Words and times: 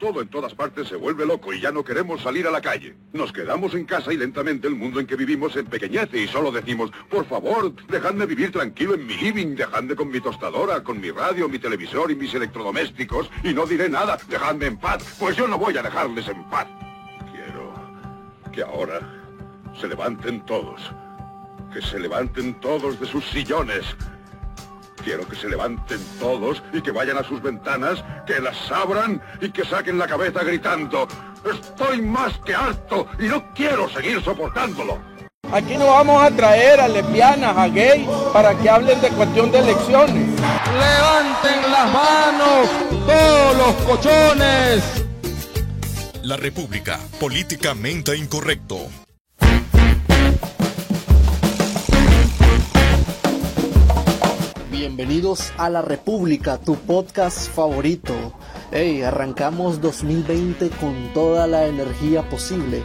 Todo 0.00 0.22
en 0.22 0.28
todas 0.28 0.54
partes 0.54 0.88
se 0.88 0.96
vuelve 0.96 1.26
loco 1.26 1.52
y 1.52 1.60
ya 1.60 1.70
no 1.70 1.84
queremos 1.84 2.22
salir 2.22 2.46
a 2.46 2.50
la 2.50 2.62
calle. 2.62 2.96
Nos 3.12 3.34
quedamos 3.34 3.74
en 3.74 3.84
casa 3.84 4.10
y 4.10 4.16
lentamente 4.16 4.66
el 4.66 4.74
mundo 4.74 4.98
en 4.98 5.06
que 5.06 5.14
vivimos 5.14 5.52
se 5.52 5.60
empequeñece 5.60 6.22
y 6.22 6.26
solo 6.26 6.50
decimos, 6.50 6.90
por 7.10 7.26
favor, 7.26 7.74
dejadme 7.86 8.24
vivir 8.24 8.50
tranquilo 8.50 8.94
en 8.94 9.06
mi 9.06 9.14
living, 9.18 9.56
dejadme 9.56 9.94
con 9.94 10.08
mi 10.08 10.18
tostadora, 10.18 10.82
con 10.82 11.02
mi 11.02 11.10
radio, 11.10 11.50
mi 11.50 11.58
televisor 11.58 12.10
y 12.10 12.14
mis 12.16 12.32
electrodomésticos 12.32 13.30
y 13.44 13.52
no 13.52 13.66
diré 13.66 13.90
nada, 13.90 14.16
dejadme 14.26 14.68
en 14.68 14.78
paz, 14.78 15.16
pues 15.18 15.36
yo 15.36 15.46
no 15.46 15.58
voy 15.58 15.76
a 15.76 15.82
dejarles 15.82 16.28
en 16.28 16.44
paz. 16.48 16.66
Quiero 17.34 17.74
que 18.54 18.62
ahora 18.62 19.00
se 19.78 19.86
levanten 19.86 20.46
todos, 20.46 20.80
que 21.74 21.82
se 21.82 22.00
levanten 22.00 22.58
todos 22.60 22.98
de 22.98 23.06
sus 23.06 23.26
sillones, 23.26 23.84
Quiero 25.04 25.26
que 25.26 25.36
se 25.36 25.48
levanten 25.48 25.98
todos 26.18 26.62
y 26.72 26.82
que 26.82 26.90
vayan 26.90 27.18
a 27.18 27.24
sus 27.24 27.42
ventanas, 27.42 28.04
que 28.26 28.40
las 28.40 28.70
abran 28.70 29.22
y 29.40 29.50
que 29.50 29.64
saquen 29.64 29.98
la 29.98 30.06
cabeza 30.06 30.44
gritando, 30.44 31.08
estoy 31.50 32.02
más 32.02 32.38
que 32.44 32.54
harto 32.54 33.06
y 33.18 33.24
no 33.24 33.52
quiero 33.54 33.88
seguir 33.88 34.22
soportándolo. 34.22 34.98
Aquí 35.52 35.76
no 35.76 35.86
vamos 35.86 36.22
a 36.22 36.30
traer 36.30 36.80
a 36.80 36.86
lesbianas, 36.86 37.56
a 37.56 37.66
gays, 37.68 38.06
para 38.32 38.56
que 38.56 38.70
hablen 38.70 39.00
de 39.00 39.08
cuestión 39.08 39.50
de 39.50 39.58
elecciones. 39.58 40.28
Levanten 40.38 41.72
las 41.72 41.92
manos 41.92 42.68
todos 43.06 43.56
los 43.56 43.74
cochones. 43.84 45.04
La 46.22 46.36
República, 46.36 47.00
políticamente 47.18 48.16
incorrecto. 48.16 48.99
Bienvenidos 54.80 55.52
a 55.58 55.68
La 55.68 55.82
República, 55.82 56.56
tu 56.56 56.74
podcast 56.74 57.50
favorito. 57.50 58.14
Hey, 58.72 59.02
arrancamos 59.02 59.78
2020 59.82 60.70
con 60.70 61.12
toda 61.12 61.46
la 61.46 61.66
energía 61.66 62.26
posible. 62.30 62.82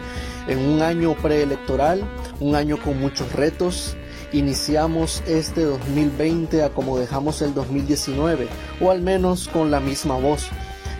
En 0.49 0.59
un 0.59 0.81
año 0.81 1.13
preelectoral, 1.13 2.03
un 2.41 2.53
año 2.55 2.77
con 2.83 2.99
muchos 2.99 3.31
retos. 3.31 3.95
Iniciamos 4.33 5.23
este 5.25 5.63
2020 5.63 6.63
a 6.63 6.69
como 6.71 6.99
dejamos 6.99 7.41
el 7.41 7.53
2019, 7.53 8.49
o 8.81 8.91
al 8.91 9.01
menos 9.01 9.47
con 9.47 9.71
la 9.71 9.79
misma 9.79 10.17
voz. 10.17 10.49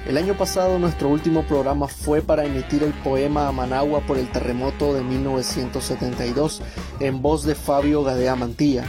El 0.08 0.16
año 0.16 0.38
pasado 0.38 0.80
nuestro 0.80 1.10
último 1.10 1.46
programa 1.46 1.90
fue 1.90 2.22
para 2.22 2.46
emitir 2.46 2.84
el 2.84 2.94
poema 2.94 3.50
a 3.50 3.52
Managua 3.52 4.00
por 4.08 4.18
el 4.18 4.32
terremoto 4.32 4.94
de 4.94 5.04
1972 5.04 6.62
en 7.02 7.22
voz 7.22 7.44
de 7.44 7.54
Fabio 7.54 8.02
Gadea 8.02 8.38
Mantilla. 8.38 8.86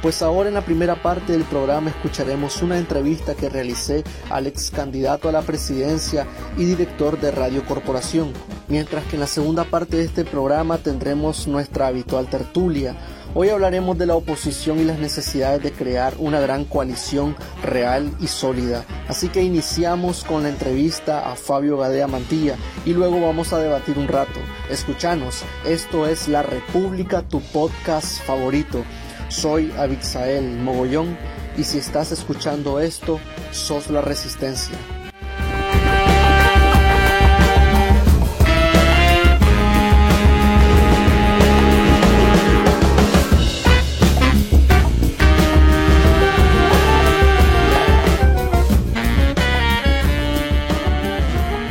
Pues 0.00 0.22
ahora 0.22 0.48
en 0.48 0.54
la 0.54 0.64
primera 0.64 1.02
parte 1.02 1.32
del 1.32 1.42
programa 1.42 1.90
escucharemos 1.90 2.62
una 2.62 2.78
entrevista 2.78 3.34
que 3.34 3.48
realicé 3.48 4.04
al 4.30 4.46
ex 4.46 4.70
candidato 4.70 5.28
a 5.28 5.32
la 5.32 5.42
presidencia 5.42 6.24
y 6.56 6.66
director 6.66 7.20
de 7.20 7.32
Radio 7.32 7.66
Corporación, 7.66 8.32
mientras 8.68 9.04
que 9.06 9.16
en 9.16 9.20
la 9.20 9.26
segunda 9.26 9.64
parte 9.64 9.96
de 9.96 10.04
este 10.04 10.24
programa 10.24 10.78
tendremos 10.78 11.48
nuestra 11.48 11.88
habitual 11.88 12.28
tertulia. 12.28 12.94
Hoy 13.34 13.48
hablaremos 13.48 13.98
de 13.98 14.06
la 14.06 14.14
oposición 14.14 14.78
y 14.78 14.84
las 14.84 15.00
necesidades 15.00 15.64
de 15.64 15.72
crear 15.72 16.14
una 16.18 16.38
gran 16.38 16.64
coalición 16.64 17.34
real 17.64 18.08
y 18.20 18.28
sólida. 18.28 18.84
Así 19.08 19.28
que 19.28 19.42
iniciamos 19.42 20.22
con 20.22 20.44
la 20.44 20.48
entrevista 20.48 21.28
a 21.28 21.34
Fabio 21.34 21.76
Gadea 21.76 22.06
Mantilla 22.06 22.54
y 22.86 22.92
luego 22.92 23.20
vamos 23.20 23.52
a 23.52 23.58
debatir 23.58 23.98
un 23.98 24.06
rato. 24.06 24.38
Escuchanos, 24.70 25.42
esto 25.66 26.06
es 26.06 26.28
La 26.28 26.44
República, 26.44 27.22
tu 27.22 27.40
podcast 27.40 28.22
favorito. 28.22 28.84
Soy 29.28 29.70
Abixael 29.76 30.56
Mogollón 30.56 31.16
y 31.56 31.64
si 31.64 31.78
estás 31.78 32.12
escuchando 32.12 32.80
esto, 32.80 33.20
sos 33.52 33.90
la 33.90 34.00
resistencia. 34.00 34.76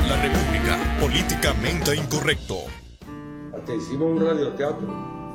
La 0.07 0.22
República, 0.22 0.78
políticamente 1.01 1.96
incorrecto. 1.96 2.57
Hasta 3.56 3.73
hicimos 3.73 4.12
un 4.12 4.25
radioteatro 4.25 5.26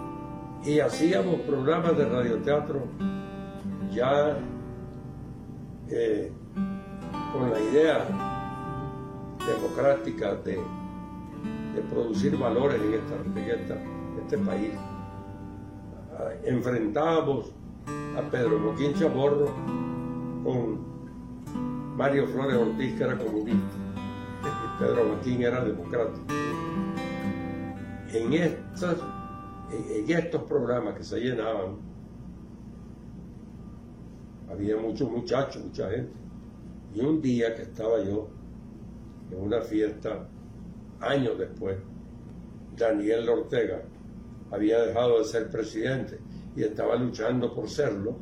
y 0.64 0.78
hacíamos 0.78 1.40
programas 1.40 1.96
de 1.96 2.04
radioteatro 2.04 2.82
ya 3.90 4.38
eh, 5.88 6.32
con 7.32 7.50
la 7.50 7.60
idea 7.60 8.06
democrática 9.46 10.34
de, 10.36 10.60
producir 11.90 12.36
valores 12.36 12.80
en, 12.80 14.22
este 14.22 14.38
país. 14.38 14.72
Ah, 16.16 16.30
Enfrentábamos 16.44 17.52
a 18.16 18.30
Pedro 18.30 18.60
Boquín 18.60 18.94
Chamorro 18.94 19.46
con 20.44 21.96
Mario 21.96 22.26
Flores 22.28 22.56
Ortiz, 22.56 22.96
que 22.96 23.04
era 23.04 23.18
comunista. 23.18 23.76
Pedro 24.78 25.08
Boquín 25.08 25.42
era 25.42 25.64
democrático. 25.64 26.26
En 28.12 28.32
estas 28.34 28.96
en, 29.72 30.10
en 30.10 30.18
estos 30.18 30.42
programas 30.44 30.96
que 30.96 31.04
se 31.04 31.18
llenaban, 31.18 31.76
había 34.50 34.76
muchos 34.76 35.10
muchachos, 35.10 35.64
mucha 35.64 35.90
gente. 35.90 36.12
Y 36.94 37.00
un 37.00 37.20
día 37.22 37.54
que 37.54 37.62
estaba 37.62 38.02
yo 38.04 38.28
en 39.30 39.40
una 39.40 39.60
fiesta, 39.62 40.28
años 41.00 41.38
después, 41.38 41.78
Daniel 42.76 43.28
Ortega 43.28 43.82
había 44.50 44.82
dejado 44.82 45.18
de 45.18 45.24
ser 45.24 45.50
presidente 45.50 46.18
y 46.54 46.62
estaba 46.62 46.96
luchando 46.96 47.54
por 47.54 47.68
serlo, 47.68 48.16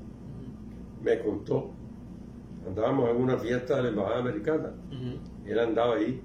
me 1.02 1.18
contó. 1.20 1.70
Andábamos 2.66 3.10
en 3.10 3.16
una 3.16 3.36
fiesta 3.38 3.76
de 3.76 3.82
la 3.84 3.88
Embajada 3.88 4.18
Americana. 4.20 4.72
Él 5.44 5.58
andaba 5.58 5.96
ahí 5.96 6.20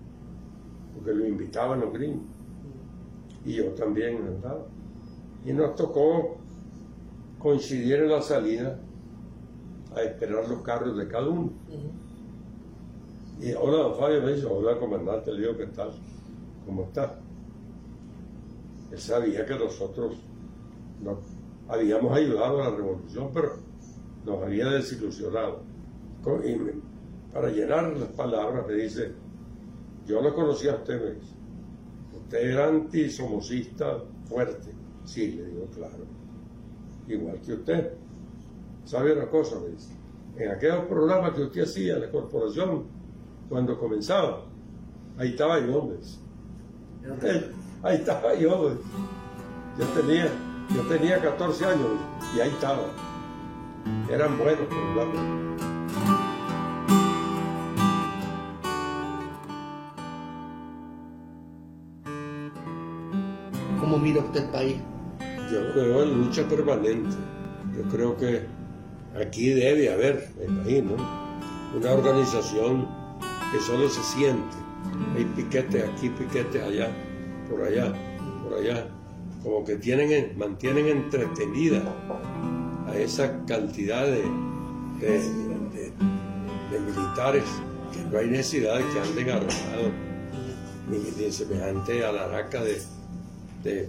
porque 0.94 1.14
lo 1.14 1.26
invitaban 1.26 1.80
los 1.80 1.94
gringos. 1.94 2.28
Y 3.44 3.54
yo 3.54 3.72
también 3.74 4.18
andaba 4.28 4.68
y 5.46 5.54
nos 5.54 5.76
tocó 5.76 6.38
coincidir 7.38 7.96
en 8.02 8.10
la 8.10 8.22
salida 8.22 8.80
a 9.96 10.02
esperar 10.02 10.50
los 10.50 10.62
carros 10.64 10.98
de 10.98 11.08
cada 11.08 11.30
uno. 11.30 11.52
Y 13.40 13.54
hola, 13.54 13.78
don 13.78 13.96
Fabio 13.96 14.22
me 14.24 14.34
dice, 14.34 14.48
hola, 14.48 14.78
comandante, 14.80 15.32
le 15.32 15.42
digo, 15.42 15.58
¿qué 15.58 15.68
tal? 15.68 15.92
¿Cómo 16.66 16.86
está? 16.86 17.20
Él 18.92 18.98
sabía 19.00 19.46
que 19.46 19.56
nosotros 19.56 20.16
no, 21.04 21.20
habíamos 21.68 22.18
ayudado 22.18 22.64
a 22.64 22.70
la 22.70 22.76
revolución, 22.76 23.30
pero 23.34 23.58
nos 24.26 24.44
había 24.44 24.68
desilusionado. 24.70 25.62
Y 26.44 26.56
para 27.32 27.50
llenar 27.50 27.96
las 27.96 28.10
palabras 28.10 28.66
me 28.66 28.74
dice, 28.74 29.12
yo 30.08 30.22
lo 30.22 30.34
conocía 30.34 30.72
a 30.72 30.76
usted, 30.78 31.00
me 31.00 31.12
dice, 31.20 31.34
usted 32.18 32.52
era 32.52 32.68
antisomocista 32.68 34.00
fuerte. 34.28 34.75
Sí, 35.06 35.32
le 35.32 35.46
digo, 35.46 35.68
claro. 35.74 36.06
Igual 37.08 37.40
que 37.42 37.54
usted. 37.54 37.94
¿Sabe 38.84 39.14
una 39.14 39.28
cosa? 39.30 39.60
Me 39.60 39.70
dice. 39.70 39.94
En 40.38 40.52
aquellos 40.52 40.86
programas 40.86 41.34
que 41.34 41.44
usted 41.44 41.64
hacía 41.64 41.96
en 41.96 42.02
la 42.02 42.12
corporación, 42.12 42.84
cuando 43.48 43.80
comenzaba, 43.80 44.44
ahí 45.18 45.30
estaba 45.30 45.60
yo, 45.60 45.84
me 45.84 45.98
dice. 45.98 46.20
Ahí 47.84 47.98
estaba 47.98 48.36
yo, 48.36 48.64
me 48.64 48.70
dice. 48.72 48.84
Yo 49.80 49.86
tenía, 50.02 50.28
yo 50.76 50.82
tenía 50.88 51.22
14 51.22 51.66
años 51.66 51.88
y 52.36 52.40
ahí 52.40 52.50
estaba. 52.50 52.84
Eran 54.10 54.38
buenos 54.38 54.66
programas. 54.68 55.46
¿Cómo 63.80 63.98
mira 64.00 64.22
usted 64.22 64.44
el 64.44 64.50
país? 64.50 64.78
Yo 65.52 65.72
creo 65.74 66.04
en 66.04 66.24
lucha 66.24 66.48
permanente. 66.48 67.16
Yo 67.78 67.84
creo 67.90 68.18
que 68.18 68.42
aquí 69.20 69.50
debe 69.50 69.92
haber, 69.92 70.30
me 70.38 70.46
imagino, 70.46 70.96
una 71.76 71.92
organización 71.92 72.88
que 73.52 73.60
solo 73.60 73.90
se 73.90 74.02
siente. 74.04 74.56
Hay 75.16 75.26
piquetes 75.36 75.84
aquí, 75.84 76.10
piquetes 76.10 76.64
allá, 76.64 76.90
por 77.50 77.62
allá, 77.62 77.94
por 78.44 78.58
allá. 78.58 78.88
Como 79.44 79.64
que 79.64 79.76
tienen, 79.76 80.38
mantienen 80.38 80.88
entretenida 80.88 81.82
a 82.88 82.98
esa 82.98 83.46
cantidad 83.46 84.08
de, 84.08 84.24
militares 86.80 87.44
que 87.94 88.04
no 88.12 88.18
hay 88.18 88.28
necesidad 88.28 88.78
de 88.78 88.84
que 88.94 89.00
anden 89.00 89.30
armados 89.30 89.92
ni 90.90 90.98
de 91.22 91.32
semejante 91.32 92.04
alaraca 92.04 92.64
de, 92.64 92.82
de 93.64 93.88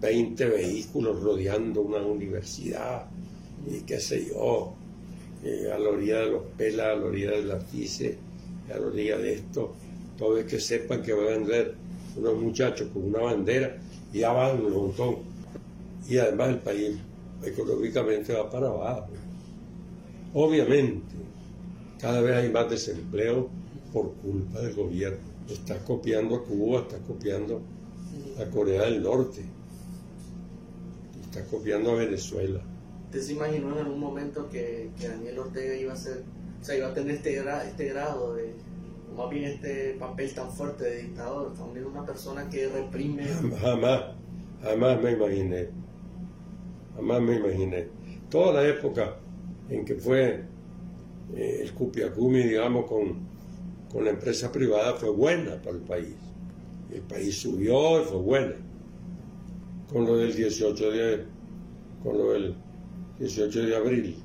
20 0.00 0.44
vehículos 0.46 1.20
rodeando 1.20 1.82
una 1.82 1.98
universidad 1.98 3.06
y 3.66 3.80
qué 3.80 4.00
sé 4.00 4.26
yo, 4.26 4.72
eh, 5.44 5.70
a 5.72 5.78
la 5.78 5.90
orilla 5.90 6.20
de 6.20 6.30
los 6.30 6.42
pelas, 6.56 6.86
a 6.86 6.96
la 6.96 7.06
orilla 7.06 7.30
del 7.32 7.50
artice, 7.50 8.16
a 8.72 8.78
la 8.78 8.86
orilla 8.86 9.18
de 9.18 9.34
esto, 9.34 9.74
Todo 10.18 10.36
es 10.38 10.44
que 10.44 10.60
sepan 10.60 11.02
que 11.02 11.14
van 11.14 11.26
a 11.26 11.30
vender 11.30 11.74
unos 12.16 12.36
muchachos 12.36 12.88
con 12.92 13.04
una 13.04 13.20
bandera 13.20 13.78
y 14.12 14.18
ya 14.18 14.32
van 14.32 14.62
un 14.62 14.72
montón. 14.72 15.16
Y 16.08 16.18
además 16.18 16.50
el 16.50 16.58
país 16.58 16.98
económicamente 17.42 18.34
va 18.34 18.50
para 18.50 18.68
abajo. 18.68 19.08
Obviamente, 20.34 21.14
cada 21.98 22.20
vez 22.20 22.36
hay 22.36 22.50
más 22.50 22.68
desempleo 22.68 23.48
por 23.92 24.12
culpa 24.14 24.60
del 24.60 24.74
gobierno. 24.74 25.18
Estás 25.48 25.78
copiando 25.84 26.36
a 26.36 26.44
Cuba, 26.44 26.80
estás 26.80 27.00
copiando 27.06 27.62
a 28.38 28.44
Corea 28.50 28.82
del 28.82 29.02
Norte, 29.02 29.42
estás 31.30 31.46
copiando 31.48 31.92
a 31.92 31.94
Venezuela. 31.94 32.60
¿Usted 33.06 33.20
se 33.22 33.32
imaginó 33.32 33.72
en 33.72 33.78
algún 33.78 34.00
momento 34.00 34.48
que, 34.48 34.90
que 34.98 35.08
Daniel 35.08 35.38
Ortega 35.38 35.74
iba 35.74 35.92
a 35.92 35.96
ser, 35.96 36.22
o 36.60 36.64
sea, 36.64 36.76
iba 36.76 36.88
a 36.88 36.94
tener 36.94 37.16
este, 37.16 37.42
gra- 37.42 37.64
este 37.66 37.88
grado 37.88 38.34
de, 38.34 38.52
o 39.12 39.16
más 39.16 39.30
bien 39.30 39.44
este 39.44 39.96
papel 39.98 40.32
tan 40.34 40.50
fuerte 40.50 40.84
de 40.84 41.02
dictador? 41.02 41.52
Viendo 41.72 41.90
una 41.90 42.04
persona 42.04 42.48
que 42.48 42.68
reprime. 42.68 43.24
Jamás, 43.60 44.02
jamás 44.62 45.02
me 45.02 45.12
imaginé. 45.12 45.68
Jamás 46.96 47.22
me 47.22 47.36
imaginé. 47.36 47.88
Toda 48.28 48.54
la 48.62 48.68
época 48.68 49.16
en 49.68 49.84
que 49.84 49.94
fue 49.96 50.44
eh, 51.34 51.60
el 51.62 51.72
Cupiacumi, 51.72 52.42
digamos, 52.42 52.86
con, 52.86 53.18
con 53.90 54.04
la 54.04 54.10
empresa 54.10 54.50
privada 54.52 54.94
fue 54.94 55.10
buena 55.10 55.60
para 55.62 55.76
el 55.76 55.82
país. 55.82 56.14
El 56.92 57.02
país 57.02 57.38
subió 57.38 58.02
y 58.02 58.04
fue 58.04 58.18
buena. 58.18 58.54
Con 59.92 60.06
lo 60.06 60.16
del 60.16 60.34
18 60.34 60.90
de, 60.90 61.24
con 62.02 62.18
lo 62.18 62.32
del 62.32 62.54
18 63.18 63.66
de 63.66 63.76
abril 63.76 64.16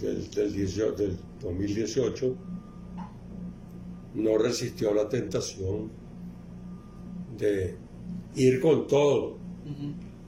del, 0.00 0.30
del, 0.30 0.52
18 0.52 0.94
del 0.94 1.16
2018, 1.40 2.36
no 4.14 4.38
resistió 4.38 4.94
la 4.94 5.08
tentación 5.08 5.90
de 7.36 7.76
ir 8.36 8.60
con 8.60 8.86
todo, 8.86 9.36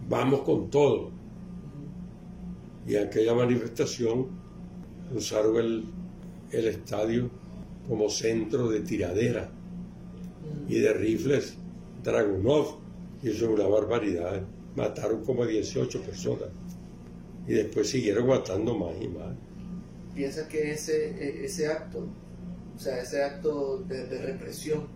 vamos 0.08 0.40
con 0.40 0.70
todo. 0.70 1.10
Y 2.87 2.96
en 2.96 3.06
aquella 3.06 3.34
manifestación 3.34 4.26
usaron 5.14 5.56
el, 5.56 5.84
el 6.50 6.66
estadio 6.66 7.31
como 7.88 8.08
centro 8.08 8.69
de 8.69 8.81
tiradera 8.81 9.50
y 10.69 10.78
de 10.78 10.93
rifles 10.93 11.56
Dragunov, 12.02 12.81
y 13.22 13.30
eso 13.30 13.44
es 13.46 13.50
una 13.50 13.66
barbaridad. 13.66 14.42
Mataron 14.76 15.24
como 15.24 15.44
18 15.46 16.00
personas 16.02 16.48
y 17.46 17.54
después 17.54 17.88
siguieron 17.90 18.26
matando 18.26 18.76
más 18.78 18.94
y 19.00 19.08
más. 19.08 19.34
piensa 20.14 20.46
que 20.48 20.72
ese, 20.72 21.10
e- 21.10 21.44
ese 21.44 21.66
acto, 21.69 22.06
o 22.76 22.78
sea, 22.78 23.00
ese 23.00 23.22
acto 23.22 23.78
de, 23.88 24.06
de 24.06 24.22
represión, 24.22 24.86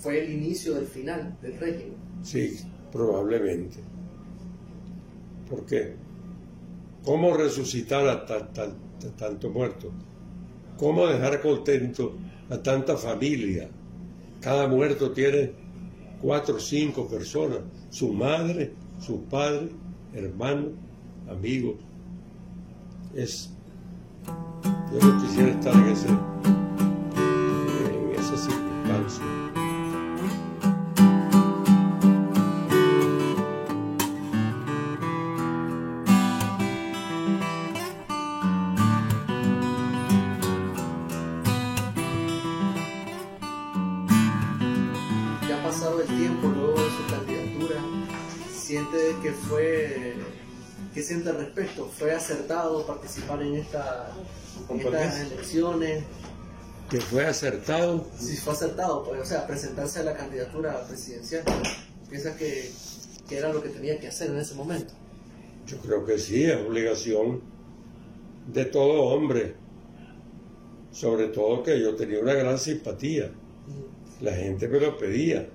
fue 0.00 0.24
el 0.24 0.32
inicio 0.32 0.74
del 0.74 0.86
final 0.86 1.36
del 1.42 1.58
régimen. 1.58 1.96
Sí, 2.22 2.56
probablemente. 2.92 3.78
¿Por 5.48 5.66
qué? 5.66 5.94
¿Cómo 7.04 7.36
resucitar 7.36 8.06
a 8.08 8.24
ta- 8.24 8.52
ta- 8.52 8.74
ta- 9.00 9.16
tanto 9.16 9.50
muerto? 9.50 9.90
¿Cómo 10.78 11.06
dejar 11.06 11.40
contento 11.42 12.16
a 12.48 12.62
tanta 12.62 12.96
familia? 12.96 13.68
Cada 14.40 14.66
muerto 14.68 15.10
tiene 15.12 15.52
cuatro 16.20 16.56
o 16.56 16.60
cinco 16.60 17.06
personas, 17.06 17.60
su 17.90 18.12
madre, 18.12 18.72
su 19.00 19.22
padre, 19.24 19.70
hermano, 20.14 20.68
amigos. 21.28 21.76
Es, 23.14 23.50
yo 24.92 25.06
no 25.06 25.22
quisiera 25.22 25.50
estar 25.50 25.74
en 25.74 25.88
ese, 25.88 26.08
tiempo 46.16 46.48
luego 46.48 46.82
de 46.82 46.90
su 46.90 47.06
candidatura, 47.08 47.76
siente 48.54 49.16
que 49.22 49.32
fue, 49.32 50.14
¿qué 50.94 51.02
siente 51.02 51.30
al 51.30 51.36
respecto? 51.36 51.86
¿Fue 51.86 52.12
acertado 52.12 52.86
participar 52.86 53.42
en, 53.42 53.56
esta, 53.56 54.10
en 54.68 54.80
estas 54.80 55.20
elecciones? 55.20 56.04
Que 56.90 57.00
fue 57.00 57.24
acertado 57.24 58.04
Si 58.18 58.36
fue 58.36 58.52
acertado, 58.52 59.04
pues, 59.04 59.20
o 59.20 59.24
sea, 59.24 59.46
presentarse 59.46 60.00
a 60.00 60.02
la 60.02 60.16
candidatura 60.16 60.84
presidencial, 60.86 61.44
piensa 62.08 62.36
que, 62.36 62.70
que 63.28 63.38
era 63.38 63.52
lo 63.52 63.62
que 63.62 63.68
tenía 63.68 63.98
que 64.00 64.08
hacer 64.08 64.30
en 64.30 64.38
ese 64.38 64.54
momento. 64.54 64.92
Yo 65.66 65.76
creo 65.78 66.04
que 66.04 66.18
sí, 66.18 66.44
es 66.44 66.56
obligación 66.56 67.42
de 68.52 68.64
todo 68.64 69.02
hombre. 69.04 69.54
Sobre 70.90 71.28
todo 71.28 71.62
que 71.62 71.80
yo 71.80 71.94
tenía 71.94 72.18
una 72.18 72.34
gran 72.34 72.58
simpatía. 72.58 73.30
La 74.20 74.32
gente 74.32 74.66
me 74.66 74.80
lo 74.80 74.98
pedía. 74.98 75.48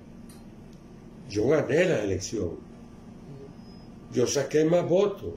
Yo 1.28 1.48
gané 1.48 1.84
la 1.84 2.02
elección. 2.02 2.50
Yo 4.12 4.26
saqué 4.26 4.64
más 4.64 4.88
votos. 4.88 5.34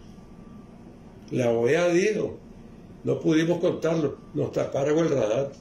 La 1.32 1.52
OEA 1.52 1.90
dijo, 1.90 2.38
no 3.04 3.20
pudimos 3.20 3.60
contarlo, 3.60 4.18
nos 4.34 4.52
taparon 4.52 4.98
el 5.00 5.10
radar. 5.10 5.52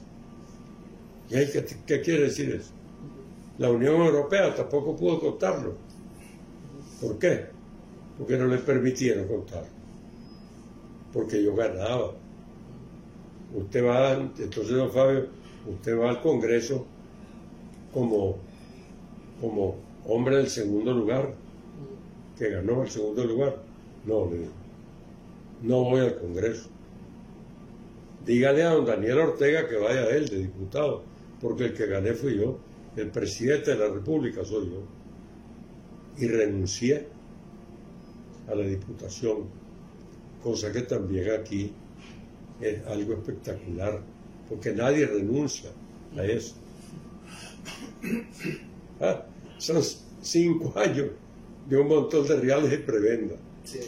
¿Y 1.29 1.33
qué, 1.33 1.65
qué 1.85 2.01
quiere 2.01 2.23
decir 2.23 2.55
eso? 2.55 2.71
La 3.57 3.69
Unión 3.69 3.95
Europea 3.97 4.55
tampoco 4.55 4.95
pudo 4.95 5.19
contarlo. 5.19 5.75
¿Por 7.01 7.19
qué? 7.19 7.45
Porque 8.17 8.37
no 8.37 8.47
le 8.47 8.57
permitieron 8.57 9.27
contarlo. 9.27 9.69
Porque 11.13 11.43
yo 11.43 11.55
ganaba. 11.55 12.13
Usted 13.53 13.85
va, 13.85 14.13
entonces 14.13 14.69
don 14.69 14.91
Fabio, 14.91 15.27
usted 15.67 15.97
va 15.97 16.09
al 16.09 16.21
Congreso 16.21 16.85
como, 17.93 18.37
como 19.41 19.75
hombre 20.09 20.37
del 20.37 20.49
segundo 20.49 20.93
lugar, 20.93 21.33
que 22.37 22.49
ganó 22.49 22.83
el 22.83 22.89
segundo 22.89 23.23
lugar. 23.25 23.61
No, 24.05 24.29
le 24.31 24.47
no 25.61 25.83
voy 25.83 26.01
al 26.01 26.17
Congreso. 26.17 26.69
Dígale 28.25 28.63
a 28.63 28.73
don 28.73 28.85
Daniel 28.85 29.19
Ortega 29.19 29.67
que 29.67 29.75
vaya 29.75 30.09
él 30.09 30.27
de 30.27 30.39
diputado, 30.39 31.03
porque 31.41 31.65
el 31.65 31.73
que 31.73 31.85
gané 31.85 32.13
fui 32.13 32.37
yo, 32.37 32.57
el 32.95 33.09
presidente 33.09 33.71
de 33.71 33.77
la 33.77 33.93
República 33.93 34.43
soy 34.43 34.69
yo. 34.69 34.83
Y 36.17 36.27
renuncié 36.27 37.07
a 38.47 38.55
la 38.55 38.65
diputación, 38.65 39.45
cosa 40.43 40.71
que 40.71 40.81
también 40.81 41.31
aquí 41.31 41.71
es 42.59 42.85
algo 42.87 43.13
espectacular, 43.13 44.01
porque 44.47 44.73
nadie 44.73 45.05
renuncia 45.05 45.71
a 46.17 46.23
eso. 46.23 46.55
Ah, 49.01 49.25
cinco 50.21 50.73
años 50.79 51.07
de 51.67 51.77
un 51.77 51.87
montón 51.87 52.27
de 52.27 52.35
reales 52.37 52.71
de 52.71 52.79
prebenda, 52.79 53.35
Sí. 53.63 53.79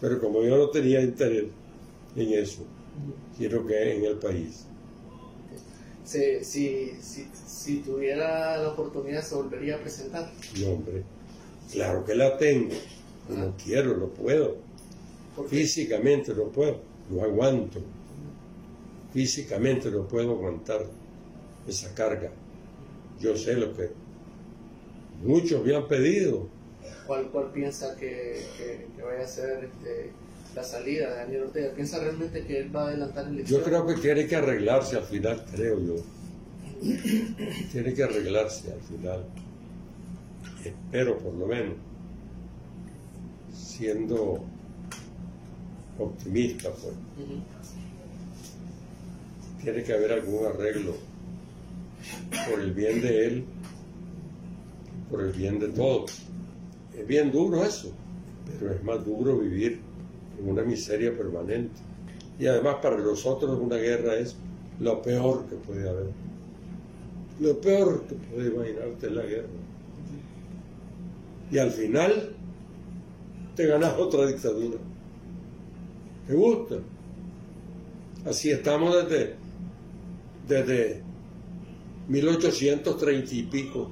pero 0.00 0.20
como 0.20 0.42
yo 0.42 0.56
no 0.58 0.68
tenía 0.70 1.00
interés 1.00 1.44
en 2.16 2.32
eso, 2.34 2.62
quiero 3.36 3.66
que 3.66 3.96
en 3.96 4.04
el 4.04 4.16
país. 4.16 4.66
Si, 6.04 6.42
si, 6.44 6.92
si, 7.00 7.28
si 7.46 7.76
tuviera 7.78 8.56
la 8.58 8.68
oportunidad, 8.70 9.22
se 9.22 9.34
volvería 9.36 9.76
a 9.76 9.78
presentar. 9.78 10.30
No, 10.60 10.70
hombre, 10.70 11.04
claro 11.72 12.04
que 12.04 12.14
la 12.14 12.36
tengo, 12.36 12.74
no 13.28 13.54
quiero, 13.62 13.96
no 13.96 14.08
puedo. 14.08 14.56
Físicamente 15.48 16.34
no 16.34 16.44
puedo, 16.48 16.80
no 17.10 17.22
aguanto. 17.22 17.80
Físicamente 19.12 19.90
no 19.90 20.06
puedo 20.06 20.32
aguantar 20.32 20.84
esa 21.66 21.94
carga. 21.94 22.30
Yo 23.20 23.36
sé 23.36 23.54
lo 23.54 23.74
que 23.76 23.90
muchos 25.22 25.64
me 25.64 25.74
han 25.74 25.86
pedido. 25.88 26.48
¿Cuál, 27.06 27.28
cuál 27.30 27.50
piensa 27.52 27.96
que, 27.96 28.44
que, 28.56 28.86
que 28.96 29.02
vaya 29.02 29.24
a 29.24 29.26
ser 29.26 29.64
este, 29.64 30.10
la 30.54 30.62
salida 30.62 31.10
de 31.10 31.16
Daniel 31.16 31.42
Ortega? 31.44 31.72
¿Piensa 31.74 31.98
realmente 31.98 32.44
que 32.44 32.58
él 32.60 32.74
va 32.74 32.82
a 32.84 32.88
adelantar 32.88 33.24
Yo 33.26 33.30
elecciones? 33.32 33.66
creo 33.66 33.86
que 33.86 33.94
tiene 33.94 34.26
que 34.26 34.36
arreglarse 34.36 34.96
al 34.96 35.04
final, 35.04 35.44
creo 35.52 35.80
yo. 35.80 35.96
Tiene 37.72 37.92
que 37.92 38.02
arreglarse 38.02 38.72
al 38.72 38.80
final. 38.80 39.24
Espero 40.64 41.18
por 41.18 41.34
lo 41.34 41.46
menos, 41.46 41.74
siendo 43.54 44.42
optimista, 45.98 46.70
pues, 46.70 46.94
tiene 49.62 49.82
que 49.82 49.92
haber 49.92 50.12
algún 50.12 50.46
arreglo 50.46 50.94
por 52.48 52.60
el 52.60 52.72
bien 52.72 53.02
de 53.02 53.26
él, 53.26 53.44
por 55.10 55.20
el 55.22 55.32
bien 55.32 55.58
de 55.58 55.68
todos. 55.68 56.22
Es 56.96 57.06
bien 57.06 57.30
duro 57.32 57.64
eso, 57.64 57.92
pero 58.46 58.72
es 58.72 58.82
más 58.84 59.04
duro 59.04 59.38
vivir 59.38 59.80
en 60.38 60.48
una 60.48 60.62
miseria 60.62 61.16
permanente. 61.16 61.80
Y 62.38 62.46
además 62.46 62.76
para 62.80 62.98
nosotros 62.98 63.58
una 63.60 63.76
guerra 63.76 64.16
es 64.16 64.36
lo 64.78 65.02
peor 65.02 65.46
que 65.46 65.56
puede 65.56 65.88
haber. 65.88 66.10
Lo 67.40 67.60
peor 67.60 68.02
que 68.06 68.14
puedes 68.14 68.52
imaginarte 68.52 69.06
es 69.06 69.12
la 69.12 69.22
guerra. 69.22 69.48
Y 71.50 71.58
al 71.58 71.70
final 71.70 72.30
te 73.56 73.66
ganas 73.66 73.98
otra 73.98 74.26
dictadura. 74.26 74.78
¿Te 76.26 76.34
gusta? 76.34 76.76
Así 78.24 78.50
estamos 78.50 78.94
desde, 78.94 79.34
desde 80.46 81.02
1830 82.08 83.34
y 83.34 83.42
pico. 83.44 83.90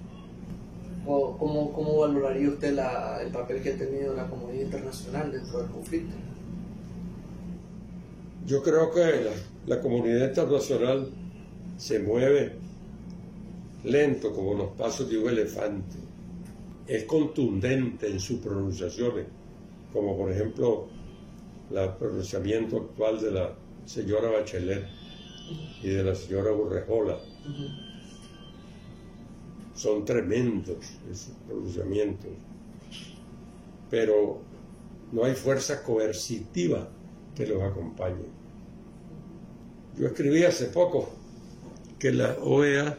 ¿Cómo, 1.08 1.72
cómo 1.72 2.00
valoraría 2.00 2.50
usted 2.50 2.74
la, 2.74 3.22
el 3.22 3.32
papel 3.32 3.62
que 3.62 3.70
ha 3.72 3.78
tenido 3.78 4.14
la 4.14 4.28
comunidad 4.28 4.64
internacional 4.64 5.32
dentro 5.32 5.62
del 5.62 5.70
conflicto? 5.70 6.14
Yo 8.44 8.62
creo 8.62 8.92
que 8.92 9.00
la, 9.00 9.30
la 9.74 9.80
comunidad 9.80 10.28
internacional 10.28 11.08
se 11.78 11.98
mueve 12.00 12.56
lento 13.84 14.34
como 14.34 14.52
los 14.52 14.68
pasos 14.72 15.08
de 15.08 15.16
un 15.16 15.30
elefante. 15.30 15.96
Es 16.86 17.04
contundente 17.04 18.10
en 18.10 18.20
sus 18.20 18.40
pronunciaciones, 18.40 19.24
como 19.94 20.14
por 20.14 20.30
ejemplo 20.30 20.88
el 21.70 21.88
pronunciamiento 21.94 22.76
actual 22.76 23.18
de 23.18 23.30
la 23.30 23.54
señora 23.86 24.28
Bachelet 24.30 24.84
y 25.82 25.88
de 25.88 26.04
la 26.04 26.14
señora 26.14 26.52
Urrejola. 26.52 27.16
Son 29.78 30.04
tremendos 30.04 30.76
esos 31.08 31.34
pronunciamientos, 31.46 32.32
pero 33.88 34.40
no 35.12 35.24
hay 35.24 35.36
fuerza 35.36 35.84
coercitiva 35.84 36.88
que 37.36 37.46
los 37.46 37.62
acompañe. 37.62 38.24
Yo 39.96 40.08
escribí 40.08 40.42
hace 40.42 40.64
poco 40.64 41.08
que 41.96 42.10
la 42.10 42.36
OEA 42.42 42.98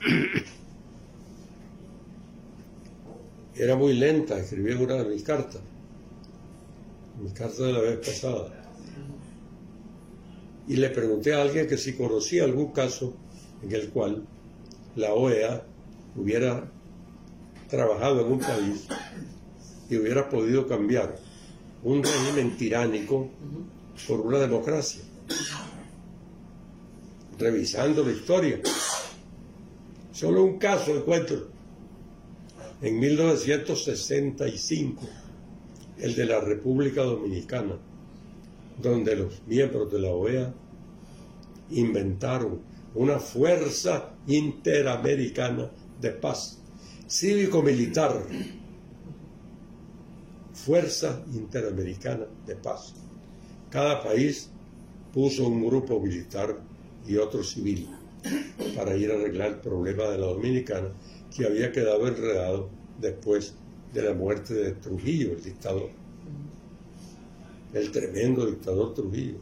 era 3.54 3.76
muy 3.76 3.94
lenta, 3.94 4.38
escribí 4.38 4.74
una 4.74 4.96
de 4.96 5.08
mis 5.08 5.22
cartas, 5.22 5.62
mis 7.18 7.32
cartas 7.32 7.60
de 7.60 7.72
la 7.72 7.80
vez 7.80 8.06
pasada. 8.06 8.62
Y 10.68 10.76
le 10.76 10.90
pregunté 10.90 11.32
a 11.32 11.40
alguien 11.40 11.66
que 11.66 11.78
si 11.78 11.94
conocía 11.94 12.44
algún 12.44 12.72
caso 12.72 13.14
en 13.62 13.72
el 13.72 13.88
cual 13.88 14.22
la 14.96 15.14
OEA 15.14 15.69
hubiera 16.16 16.70
trabajado 17.68 18.26
en 18.26 18.32
un 18.32 18.38
país 18.38 18.86
y 19.88 19.96
hubiera 19.96 20.28
podido 20.28 20.66
cambiar 20.66 21.18
un 21.82 22.02
régimen 22.02 22.56
tiránico 22.56 23.30
por 24.06 24.20
una 24.20 24.38
democracia. 24.38 25.02
Revisando 27.38 28.04
la 28.04 28.12
historia. 28.12 28.60
Solo 30.12 30.44
un 30.44 30.58
caso 30.58 30.96
encuentro. 30.96 31.48
En 32.82 32.98
1965, 32.98 35.02
el 35.98 36.14
de 36.14 36.24
la 36.24 36.40
República 36.40 37.02
Dominicana, 37.02 37.76
donde 38.80 39.16
los 39.16 39.42
miembros 39.46 39.92
de 39.92 39.98
la 39.98 40.08
OEA 40.08 40.54
inventaron 41.70 42.60
una 42.94 43.18
fuerza 43.18 44.14
interamericana 44.26 45.70
de 46.00 46.10
paz, 46.10 46.58
cívico-militar, 47.08 48.22
fuerza 50.52 51.22
interamericana 51.32 52.26
de 52.46 52.56
paz. 52.56 52.94
Cada 53.70 54.02
país 54.02 54.50
puso 55.12 55.46
un 55.46 55.64
grupo 55.64 56.00
militar 56.00 56.58
y 57.06 57.16
otro 57.16 57.42
civil 57.42 57.88
para 58.76 58.96
ir 58.96 59.10
a 59.10 59.14
arreglar 59.14 59.48
el 59.48 59.60
problema 59.60 60.04
de 60.04 60.18
la 60.18 60.26
dominicana 60.26 60.88
que 61.34 61.46
había 61.46 61.72
quedado 61.72 62.06
enredado 62.06 62.68
después 63.00 63.54
de 63.92 64.02
la 64.02 64.14
muerte 64.14 64.54
de 64.54 64.72
Trujillo, 64.72 65.32
el 65.32 65.42
dictador, 65.42 65.90
el 67.72 67.90
tremendo 67.90 68.46
dictador 68.46 68.94
Trujillo. 68.94 69.38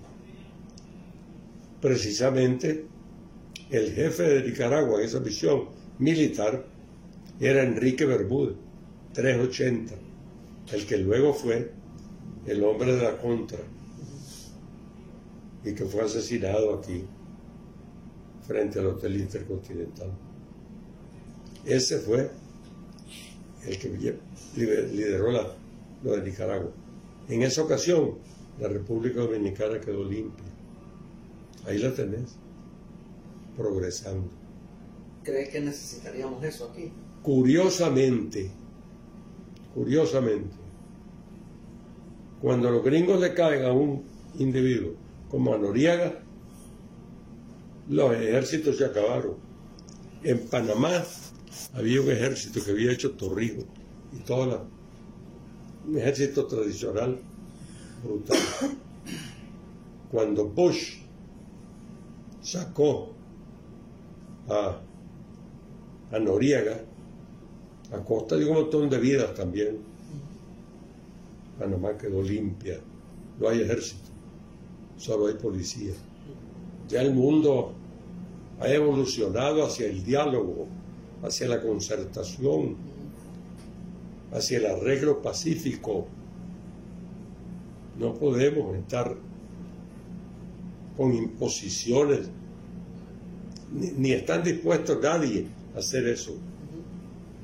Precisamente 1.81 2.87
el 3.71 3.93
jefe 3.93 4.23
de 4.23 4.49
Nicaragua 4.49 5.01
en 5.01 5.07
esa 5.07 5.21
misión 5.21 5.78
militar 5.99 6.65
era 7.41 7.63
Enrique 7.63 8.05
Bermúdez, 8.05 8.57
380, 9.15 9.95
el 10.73 10.87
que 10.87 10.99
luego 10.99 11.33
fue 11.33 11.73
el 12.47 12.63
hombre 12.65 12.95
de 12.95 13.03
la 13.03 13.17
contra 13.19 13.59
y 15.65 15.75
que 15.75 15.85
fue 15.85 16.03
asesinado 16.03 16.75
aquí 16.75 17.05
frente 18.47 18.79
al 18.79 18.87
Hotel 18.87 19.17
Intercontinental. 19.21 20.11
Ese 21.65 21.99
fue 21.99 22.31
el 23.67 23.79
que 23.79 24.17
lideró 24.57 25.31
la, 25.31 25.47
lo 26.03 26.17
de 26.17 26.23
Nicaragua. 26.23 26.71
En 27.29 27.43
esa 27.43 27.63
ocasión, 27.63 28.15
la 28.59 28.69
República 28.69 29.21
Dominicana 29.21 29.81
quedó 29.81 30.03
limpia. 30.03 30.47
Ahí 31.67 31.79
la 31.79 31.93
tenés, 31.93 32.37
progresando. 33.57 34.38
¿Cree 35.29 35.47
que 35.47 35.61
necesitaríamos 35.61 36.43
eso 36.43 36.71
aquí? 36.71 36.91
Curiosamente, 37.23 38.51
curiosamente, 39.75 40.57
cuando 42.41 42.71
los 42.71 42.83
gringos 42.83 43.21
le 43.21 43.35
caen 43.35 43.67
a 43.67 43.73
un 43.73 44.05
individuo 44.39 44.95
como 45.31 45.53
a 45.53 45.59
Noriega, 45.59 46.23
los 47.91 48.15
ejércitos 48.15 48.79
se 48.79 48.87
acabaron. 48.87 49.35
En 50.23 50.39
Panamá 50.49 51.05
había 51.75 52.01
un 52.01 52.11
ejército 52.11 52.65
que 52.65 52.71
había 52.71 52.93
hecho 52.93 53.11
Torrijos 53.13 53.67
y 54.15 54.21
todo 54.21 54.47
la, 54.47 54.65
un 55.87 55.99
ejército 55.99 56.47
tradicional 56.47 57.21
brutal. 58.03 58.39
Cuando 60.11 60.47
Bush 60.47 61.01
sacó 62.41 63.13
a, 64.49 64.81
a 66.11 66.19
Noriega, 66.19 66.81
a 67.93 67.99
costa 68.05 68.37
de 68.37 68.45
un 68.45 68.55
montón 68.55 68.89
de 68.89 68.99
vidas 68.99 69.35
también, 69.35 69.79
Panamá 71.59 71.97
quedó 71.99 72.23
limpia, 72.23 72.79
no 73.39 73.49
hay 73.49 73.63
ejército, 73.63 74.09
solo 74.97 75.27
hay 75.27 75.35
policía. 75.35 75.93
Ya 76.89 77.03
el 77.03 77.13
mundo 77.13 77.73
ha 78.61 78.69
evolucionado 78.69 79.65
hacia 79.65 79.89
el 79.89 80.05
diálogo, 80.05 80.67
hacia 81.23 81.49
la 81.49 81.61
concertación, 81.61 82.77
hacia 84.33 84.59
el 84.59 84.67
arreglo 84.67 85.21
pacífico. 85.21 86.07
No 87.99 88.15
podemos 88.15 88.77
estar 88.77 89.17
con 90.97 91.13
imposiciones, 91.13 92.31
ni, 93.73 94.13
están 94.13 94.43
dispuestos 94.43 94.99
nadie 95.03 95.58
hacer 95.79 96.07
eso, 96.07 96.35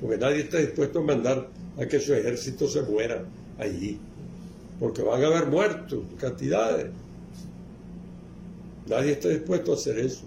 porque 0.00 0.19
nadie 0.19 0.41
está 0.41 0.59
dispuesto 0.59 1.00
a 1.00 1.03
mandar 1.03 1.49
a 1.79 1.87
que 1.87 2.00
su 2.00 2.14
ejército 2.14 2.69
se 2.69 2.83
muera 2.83 3.25
allí, 3.59 3.99
porque 4.79 5.03
van 5.03 5.23
a 5.23 5.26
haber 5.26 5.47
muertos, 5.47 6.05
cantidades. 6.19 6.91
Nadie 8.87 9.12
está 9.12 9.29
dispuesto 9.29 9.73
a 9.73 9.75
hacer 9.76 9.99
eso 9.99 10.26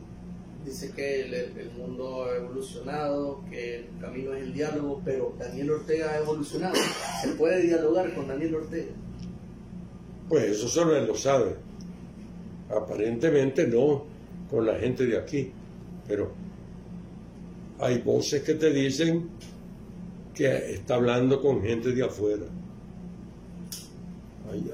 dice 0.68 0.92
que 0.92 1.22
el, 1.22 1.72
mundo 1.78 2.26
ha 2.26 2.36
evolucionado, 2.36 3.42
que 3.50 3.78
el 3.78 3.86
camino 4.02 4.34
es 4.34 4.44
el 4.44 4.54
diálogo, 4.54 5.02
pero 5.04 5.34
Daniel 5.40 5.72
Ortega 5.72 6.12
ha 6.12 6.18
evolucionado. 6.20 6.76
¿Se 7.22 7.30
puede 7.30 7.62
dialogar 7.62 8.14
con 8.14 8.28
Daniel 8.28 8.56
Ortega? 8.56 8.92
Pues 10.28 10.44
eso 10.44 10.68
solo 10.68 10.96
él 10.98 11.08
lo 11.08 11.16
sabe. 11.16 11.56
Aparentemente 12.70 13.66
no 13.66 14.06
con 14.50 14.66
la 14.66 14.76
gente 14.76 15.06
de 15.06 15.18
aquí, 15.18 15.52
pero 16.08 16.34
hay 17.80 18.00
voces 18.00 18.44
que 18.44 18.56
te 18.56 18.72
dicen 18.72 19.30
que 20.34 20.74
está 20.74 20.96
hablando 20.96 21.42
con 21.42 21.62
gente 21.62 21.92
de 21.92 22.04
afuera. 22.04 22.46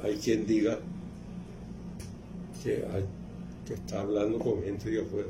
Hay, 0.03 0.15
quien 0.17 0.45
diga 0.45 0.79
que, 2.63 2.85
que 3.65 3.73
está 3.73 4.01
hablando 4.01 4.37
con 4.39 4.61
gente 4.61 4.89
de 4.89 5.01
afuera. 5.01 5.29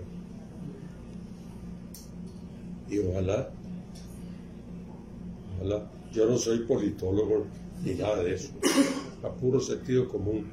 Y 2.89 2.99
ojalá, 2.99 3.49
ojalá, 5.55 5.89
yo 6.11 6.29
no 6.29 6.37
soy 6.37 6.59
politólogo 6.59 7.45
ni 7.83 7.95
nada 7.95 8.23
de 8.23 8.35
eso, 8.35 8.51
a 9.23 9.29
puro 9.29 9.59
sentido 9.59 10.07
común 10.07 10.47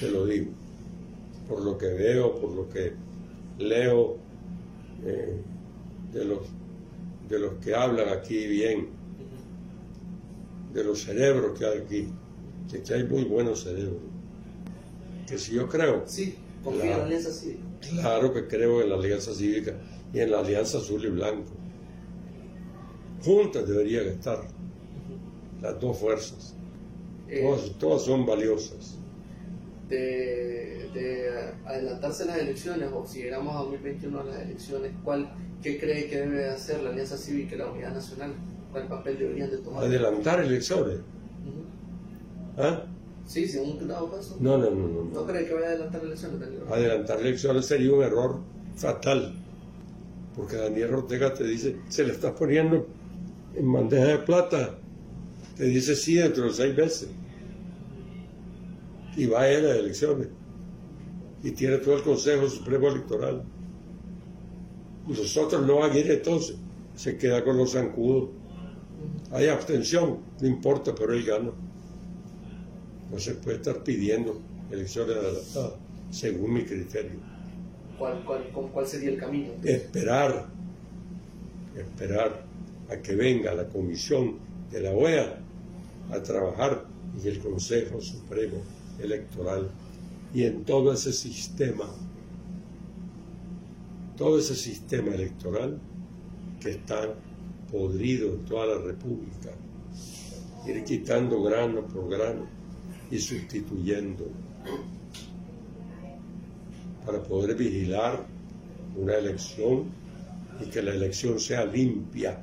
te 0.00 0.10
lo 0.10 0.26
digo, 0.26 0.50
por 1.48 1.62
lo 1.62 1.78
que 1.78 1.86
veo, 1.86 2.38
por 2.40 2.50
lo 2.50 2.68
que 2.68 2.92
leo 3.58 4.16
eh, 5.04 5.36
de, 6.12 6.24
los, 6.24 6.40
de 7.28 7.38
los 7.38 7.54
que 7.54 7.74
hablan 7.74 8.08
aquí 8.08 8.46
bien, 8.46 8.88
de 10.72 10.84
los 10.84 11.02
cerebros 11.02 11.58
que 11.58 11.64
hay 11.66 11.78
aquí, 11.78 12.08
que 12.70 12.78
aquí 12.78 12.92
hay 12.92 13.04
muy 13.04 13.24
buenos 13.24 13.62
cerebros, 13.62 14.00
que 15.26 15.38
si 15.38 15.52
yo 15.54 15.68
creo... 15.68 16.02
Sí, 16.06 16.36
confío 16.62 16.82
en 16.84 16.90
la 16.90 17.04
alianza 17.04 17.30
cívica. 17.32 17.62
Claro 17.80 18.32
que 18.32 18.46
creo 18.46 18.82
en 18.82 18.90
la 18.90 18.96
alianza 18.96 19.32
cívica 19.34 19.74
y 20.12 20.20
en 20.20 20.30
la 20.30 20.40
Alianza 20.40 20.78
Azul 20.78 21.04
y 21.04 21.08
Blanco. 21.10 21.50
Juntas 23.24 23.66
deberían 23.66 24.06
estar 24.06 24.46
las 25.60 25.80
dos 25.80 25.98
fuerzas. 25.98 26.54
Eh, 27.28 27.40
Todas, 27.42 27.78
todas 27.78 28.02
son 28.02 28.26
valiosas. 28.26 28.98
de, 29.88 30.88
de 30.94 31.30
adelantarse 31.64 32.24
las 32.26 32.38
elecciones 32.38 32.90
o 32.92 33.04
si 33.06 33.22
llegamos 33.22 33.54
a 33.56 33.58
2021 33.60 34.20
a 34.20 34.24
las 34.24 34.42
elecciones, 34.42 34.92
¿cuál, 35.02 35.30
¿qué 35.64 35.78
cree 35.78 36.06
que 36.08 36.18
debe 36.18 36.50
hacer 36.50 36.82
la 36.82 36.90
Alianza 36.90 37.16
Cívica 37.16 37.54
y 37.54 37.58
la 37.58 37.70
Unidad 37.70 37.94
Nacional? 37.94 38.34
¿Cuál 38.70 38.86
papel 38.86 39.18
deberían 39.18 39.50
de 39.50 39.58
tomar? 39.58 39.84
Adelantar 39.84 40.40
elecciones. 40.40 40.98
¿ah? 42.58 42.82
Sí, 43.26 43.48
sí, 43.48 43.58
un 43.58 43.88
dado 43.88 44.10
caso. 44.10 44.36
No, 44.38 44.58
no, 44.58 44.70
no, 44.70 44.88
no. 44.88 45.04
¿No 45.04 45.20
no. 45.20 45.26
cree 45.26 45.46
que 45.46 45.54
vaya 45.54 45.68
a 45.68 45.70
adelantar 45.70 46.04
elecciones, 46.04 46.40
Daniel? 46.40 46.62
Adelantar 46.70 47.20
elecciones 47.20 47.64
sería 47.64 47.92
un 47.94 48.02
error 48.02 48.40
fatal. 48.76 49.34
Porque 50.36 50.56
Daniel 50.56 50.94
Ortega 50.94 51.32
te 51.32 51.44
dice, 51.44 51.76
se 51.88 52.04
le 52.04 52.12
estás 52.12 52.32
poniendo 52.32 52.86
en 53.54 53.72
bandeja 53.72 54.06
de 54.06 54.18
plata. 54.18 54.78
Te 55.56 55.64
dice 55.64 55.96
sí 55.96 56.16
dentro 56.16 56.44
de 56.44 56.52
seis 56.52 56.76
meses. 56.76 57.08
Y 59.16 59.26
va 59.26 59.42
a 59.42 59.52
ir 59.52 59.58
a 59.60 59.68
las 59.68 59.78
elecciones. 59.78 60.28
Y 61.42 61.52
tiene 61.52 61.78
todo 61.78 61.96
el 61.96 62.02
Consejo 62.02 62.48
Supremo 62.50 62.88
Electoral. 62.88 63.44
Nosotros 65.06 65.66
no 65.66 65.78
van 65.78 65.92
a 65.92 65.98
ir 65.98 66.10
entonces. 66.10 66.56
Se 66.96 67.16
queda 67.16 67.44
con 67.44 67.56
los 67.56 67.72
zancudos. 67.72 68.30
Hay 69.32 69.48
abstención, 69.48 70.18
no 70.40 70.46
importa, 70.46 70.94
pero 70.94 71.12
él 71.12 71.24
gana. 71.24 71.50
No 73.10 73.18
se 73.18 73.34
puede 73.34 73.56
estar 73.56 73.82
pidiendo 73.82 74.40
elecciones 74.70 75.16
adelantadas, 75.16 75.74
según 76.10 76.54
mi 76.54 76.64
criterio. 76.64 77.18
¿Cuál, 77.98 78.24
cuál, 78.24 78.50
con 78.50 78.68
¿Cuál 78.68 78.86
sería 78.86 79.10
el 79.10 79.18
camino? 79.18 79.52
Esperar, 79.62 80.46
esperar 81.76 82.44
a 82.90 82.96
que 82.96 83.14
venga 83.14 83.54
la 83.54 83.68
comisión 83.68 84.38
de 84.70 84.80
la 84.80 84.92
OEA 84.92 85.38
a 86.10 86.22
trabajar 86.22 86.84
en 87.20 87.28
el 87.28 87.38
Consejo 87.38 88.00
Supremo 88.00 88.58
Electoral 88.98 89.70
y 90.32 90.44
en 90.44 90.64
todo 90.64 90.92
ese 90.92 91.12
sistema, 91.12 91.86
todo 94.16 94.38
ese 94.38 94.54
sistema 94.54 95.14
electoral 95.14 95.78
que 96.60 96.70
está 96.70 97.14
podrido 97.70 98.34
en 98.34 98.44
toda 98.44 98.66
la 98.66 98.78
República, 98.78 99.50
ir 100.66 100.84
quitando 100.84 101.42
grano 101.42 101.86
por 101.86 102.08
grano 102.08 102.46
y 103.10 103.18
sustituyendo 103.18 104.26
para 107.04 107.22
poder 107.22 107.56
vigilar 107.56 108.24
una 108.96 109.14
elección 109.14 109.86
y 110.60 110.66
que 110.66 110.82
la 110.82 110.92
elección 110.92 111.40
sea 111.40 111.64
limpia, 111.64 112.40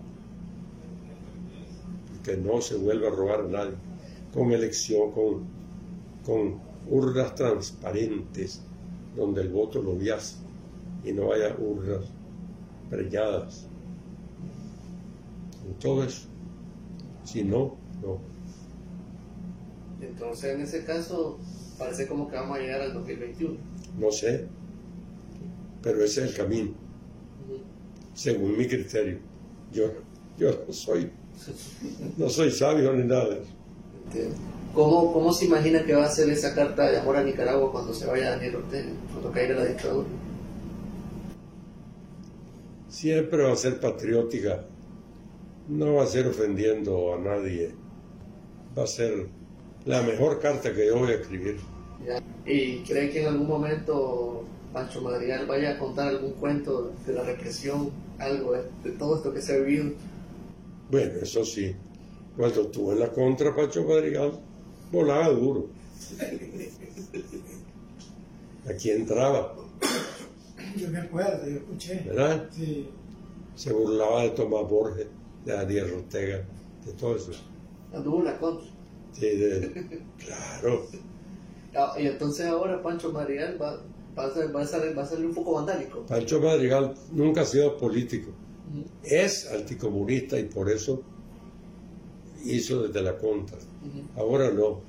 que 2.24 2.38
no 2.38 2.62
se 2.62 2.75
vuelva 2.75 3.08
a 3.08 3.12
robar 3.12 3.40
a 3.42 3.48
nadie, 3.48 3.75
con 4.34 4.51
elección, 4.51 5.12
con, 5.12 5.44
con 6.25 6.60
urnas 6.90 7.34
transparentes, 7.34 8.62
donde 9.16 9.42
el 9.42 9.50
voto 9.50 9.82
lo 9.82 9.98
veas 9.98 10.38
y 11.03 11.12
no 11.12 11.31
haya 11.31 11.55
urnas 11.58 12.05
preñadas. 12.89 13.67
En 15.65 15.74
todo 15.75 16.03
eso. 16.03 16.27
Si 17.24 17.43
no, 17.43 17.77
no. 18.01 18.20
Entonces, 20.01 20.55
en 20.55 20.62
ese 20.62 20.84
caso, 20.84 21.39
parece 21.77 22.08
como 22.08 22.29
que 22.29 22.36
vamos 22.36 22.58
a 22.58 22.62
llegar 22.62 22.81
al 22.81 22.93
2021. 22.93 23.58
No 23.98 24.12
sé. 24.12 24.48
Pero 25.81 26.03
ese 26.03 26.24
es 26.24 26.31
el 26.31 26.38
camino, 26.38 26.72
según 28.13 28.55
mi 28.55 28.67
criterio. 28.67 29.17
Yo, 29.72 29.86
yo 30.38 30.51
no 30.67 30.74
soy, 30.74 31.10
no 32.17 32.29
soy 32.29 32.51
sabio 32.51 32.93
ni 32.93 33.04
nada. 33.04 33.38
Entiendo. 34.06 34.36
¿Cómo, 34.76 35.12
¿Cómo 35.12 35.34
se 35.34 35.45
imagina 35.45 35.84
que 35.84 35.93
va 35.93 36.06
a 36.06 36.10
ser 36.10 36.30
esa 36.30 36.54
carta 36.54 36.89
de 36.89 36.99
amor 36.99 37.17
a 37.17 37.23
Nicaragua 37.23 37.71
cuando 37.71 37.93
se 37.93 38.06
vaya 38.06 38.32
Daniel 38.32 38.58
Ortega, 38.58 38.89
cuando 39.12 39.32
caiga 39.32 39.56
la 39.56 39.65
dictadura? 39.65 40.08
Siempre 43.02 43.42
va 43.42 43.54
a 43.54 43.56
ser 43.56 43.80
patriótica. 43.80 44.64
No 45.68 45.96
va 45.96 46.04
a 46.04 46.06
ser 46.06 46.28
ofendiendo 46.28 47.16
a 47.16 47.18
nadie. 47.18 47.74
Va 48.78 48.84
a 48.84 48.88
ser 48.88 49.26
la 49.86 50.04
mejor 50.04 50.40
carta 50.40 50.72
que 50.72 50.86
yo 50.86 51.00
voy 51.00 51.10
a 51.10 51.16
escribir. 51.16 51.58
¿Y 52.46 52.84
cree 52.84 53.10
que 53.10 53.24
en 53.24 53.30
algún 53.30 53.48
momento 53.48 54.44
Pancho 54.72 55.02
Madrigal 55.02 55.48
vaya 55.48 55.72
a 55.72 55.80
contar 55.80 56.10
algún 56.10 56.34
cuento 56.34 56.94
de 57.08 57.14
la 57.14 57.24
represión, 57.24 57.90
algo 58.20 58.54
de, 58.54 58.66
de 58.84 58.92
todo 58.92 59.16
esto 59.16 59.34
que 59.34 59.42
se 59.42 59.56
ha 59.56 59.58
vivido? 59.58 59.94
Bueno, 60.92 61.14
eso 61.24 61.44
sí. 61.44 61.76
Cuando 62.38 62.62
estuvo 62.62 62.94
en 62.94 63.00
la 63.00 63.12
contra 63.12 63.56
Pacho 63.56 63.84
Madrigal, 63.84 64.40
volaba 64.92 65.28
duro. 65.30 65.70
Aquí 68.70 68.92
entraba, 68.92 69.56
Yo 70.77 70.89
me 70.89 70.99
acuerdo, 70.99 71.47
yo 71.47 71.57
escuché. 71.57 72.03
¿verdad? 72.07 72.49
Sí, 72.51 72.89
Se 73.55 73.73
burlaba 73.73 74.23
de 74.23 74.29
Tomás 74.31 74.69
Borges, 74.69 75.07
de 75.45 75.53
Daniel 75.53 75.93
Ortega, 75.97 76.43
de 76.86 76.93
todo 76.93 77.15
eso. 77.15 77.31
Anduvo 77.93 78.19
en 78.19 78.25
la 78.25 78.38
contra. 78.39 78.67
Sí, 79.13 79.25
de- 79.27 80.01
claro. 80.17 80.86
Y 81.99 82.05
entonces 82.07 82.45
ahora 82.47 82.81
Pancho 82.84 83.12
Madrigal 83.12 83.62
va, 83.62 83.81
va, 84.17 84.25
a 84.25 84.34
ser, 84.34 84.53
va, 84.55 84.62
a 84.62 84.65
ser, 84.65 84.97
va 84.97 85.03
a 85.03 85.05
ser 85.05 85.25
un 85.25 85.34
poco 85.34 85.53
vandálico. 85.53 86.05
Pancho 86.05 86.39
Madrigal 86.41 86.93
nunca 87.12 87.41
ha 87.41 87.45
sido 87.45 87.77
político. 87.77 88.31
Es 89.03 89.49
anticomunista 89.51 90.39
y 90.39 90.45
por 90.45 90.69
eso 90.69 91.01
hizo 92.45 92.84
desde 92.84 93.01
la 93.01 93.17
contra. 93.17 93.57
Ahora 94.15 94.51
no. 94.51 94.79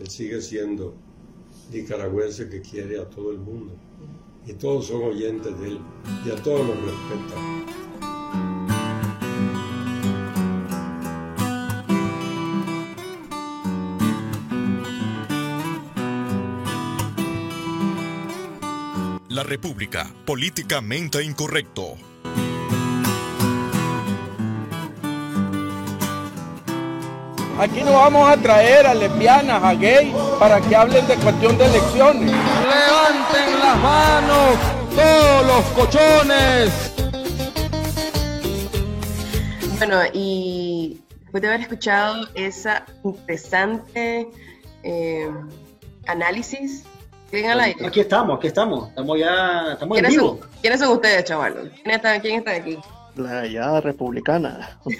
Él 0.00 0.08
sigue 0.08 0.40
siendo 0.40 0.94
nicaragüense 1.72 2.48
que 2.48 2.60
quiere 2.60 2.98
a 3.00 3.04
todo 3.08 3.30
el 3.32 3.38
mundo. 3.38 3.72
Y 4.46 4.52
todos 4.54 4.86
son 4.86 5.02
oyentes 5.02 5.58
de 5.60 5.68
él 5.68 5.80
y 6.26 6.30
a 6.30 6.36
todos 6.36 6.66
los 6.66 6.76
respetan. 6.76 7.62
La 19.28 19.42
República, 19.42 20.12
políticamente 20.26 21.22
incorrecto. 21.24 22.11
Aquí 27.62 27.80
no 27.84 27.92
vamos 27.92 28.28
a 28.28 28.36
traer 28.36 28.88
a 28.88 28.92
lesbianas, 28.92 29.62
a 29.62 29.72
gays, 29.74 30.12
para 30.40 30.60
que 30.60 30.74
hablen 30.74 31.06
de 31.06 31.14
cuestión 31.14 31.56
de 31.56 31.66
elecciones. 31.66 32.32
Levanten 32.32 33.60
las 33.60 33.78
manos 33.78 34.58
todos 34.96 35.46
los 35.46 35.64
cochones. 35.66 36.92
Bueno, 39.78 40.00
y 40.12 41.00
después 41.20 41.40
de 41.40 41.48
haber 41.48 41.60
escuchado 41.60 42.26
esa 42.34 42.84
interesante 43.04 44.28
eh, 44.82 45.30
análisis, 46.08 46.82
¿quién 47.30 47.48
al 47.48 47.60
aire? 47.60 47.86
Aquí 47.86 48.00
estamos, 48.00 48.38
aquí 48.38 48.48
estamos. 48.48 48.88
Estamos 48.88 49.20
ya, 49.20 49.74
estamos 49.74 49.98
en 49.98 50.04
¿Quiénes 50.04 50.10
vivo. 50.20 50.38
son, 50.40 50.50
¿Quiénes 50.60 50.80
son 50.80 50.88
ustedes, 50.94 51.24
chavalos? 51.26 51.68
¿Quién 51.84 51.94
está, 51.94 52.20
quién 52.20 52.38
está 52.38 52.50
aquí? 52.56 52.76
La 53.16 53.46
ya 53.46 53.80
republicana. 53.80 54.78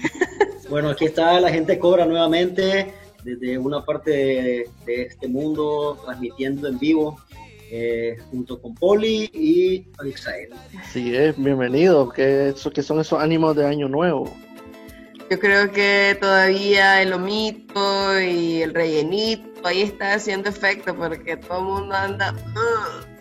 Bueno, 0.68 0.88
aquí 0.88 1.04
está 1.04 1.38
la 1.38 1.50
gente 1.50 1.78
cobra 1.78 2.06
nuevamente 2.06 2.94
desde 3.24 3.58
una 3.58 3.84
parte 3.84 4.10
de, 4.10 4.70
de 4.86 5.02
este 5.02 5.28
mundo, 5.28 6.00
transmitiendo 6.02 6.66
en 6.66 6.78
vivo 6.78 7.20
eh, 7.70 8.16
junto 8.30 8.58
con 8.60 8.74
Poli 8.76 9.30
y 9.34 9.86
Alexael. 9.98 10.48
Sí, 10.90 11.14
es 11.14 11.36
bienvenido. 11.36 12.08
¿Qué, 12.08 12.50
eso, 12.50 12.70
qué 12.70 12.82
son 12.82 13.00
esos 13.00 13.20
ánimos 13.20 13.54
de 13.54 13.66
Año 13.66 13.86
Nuevo? 13.86 14.32
Yo 15.30 15.38
creo 15.38 15.70
que 15.72 16.16
todavía 16.18 17.02
el 17.02 17.10
lomito 17.10 18.18
y 18.18 18.62
el 18.62 18.72
rellenito 18.72 19.66
ahí 19.66 19.82
está 19.82 20.14
haciendo 20.14 20.48
efecto 20.48 20.96
porque 20.96 21.36
todo 21.36 21.58
el 21.58 21.64
mundo 21.64 21.94
anda... 21.94 22.32
"Ugh". 22.32 23.11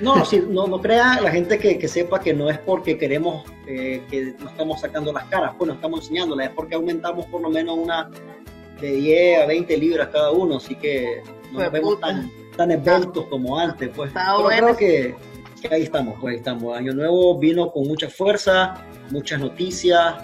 No, 0.00 0.24
sí, 0.24 0.42
no, 0.48 0.66
no 0.66 0.80
crea 0.80 1.20
la 1.20 1.30
gente 1.30 1.58
que, 1.58 1.78
que 1.78 1.88
sepa 1.88 2.20
que 2.20 2.32
no 2.32 2.48
es 2.50 2.58
porque 2.58 2.96
queremos 2.96 3.44
eh, 3.66 4.02
que 4.10 4.34
no 4.38 4.48
estamos 4.48 4.80
sacando 4.80 5.12
las 5.12 5.24
caras, 5.24 5.52
pues 5.58 5.68
no 5.68 5.74
estamos 5.74 6.00
enseñándolas, 6.00 6.48
es 6.48 6.54
porque 6.54 6.74
aumentamos 6.74 7.26
por 7.26 7.40
lo 7.42 7.50
menos 7.50 7.76
una 7.78 8.10
de 8.80 8.92
10 8.92 9.42
a 9.42 9.46
20 9.46 9.76
libras 9.76 10.08
cada 10.08 10.30
uno, 10.30 10.56
así 10.56 10.74
que 10.74 11.22
no 11.52 11.60
nos 11.60 11.72
vemos 11.72 11.94
puta. 11.94 12.06
tan, 12.08 12.30
tan 12.56 12.70
esbeltos 12.70 13.26
como 13.26 13.58
antes, 13.58 13.90
pues. 13.94 14.08
Está 14.08 14.32
Pero 14.36 14.42
bueno. 14.42 14.66
creo 14.66 14.76
que, 14.76 15.14
que 15.60 15.74
ahí 15.74 15.82
estamos, 15.82 16.18
pues 16.20 16.32
ahí 16.32 16.38
estamos. 16.38 16.76
Año 16.76 16.92
Nuevo 16.94 17.38
vino 17.38 17.70
con 17.70 17.86
mucha 17.86 18.08
fuerza, 18.08 18.86
muchas 19.10 19.40
noticias, 19.40 20.14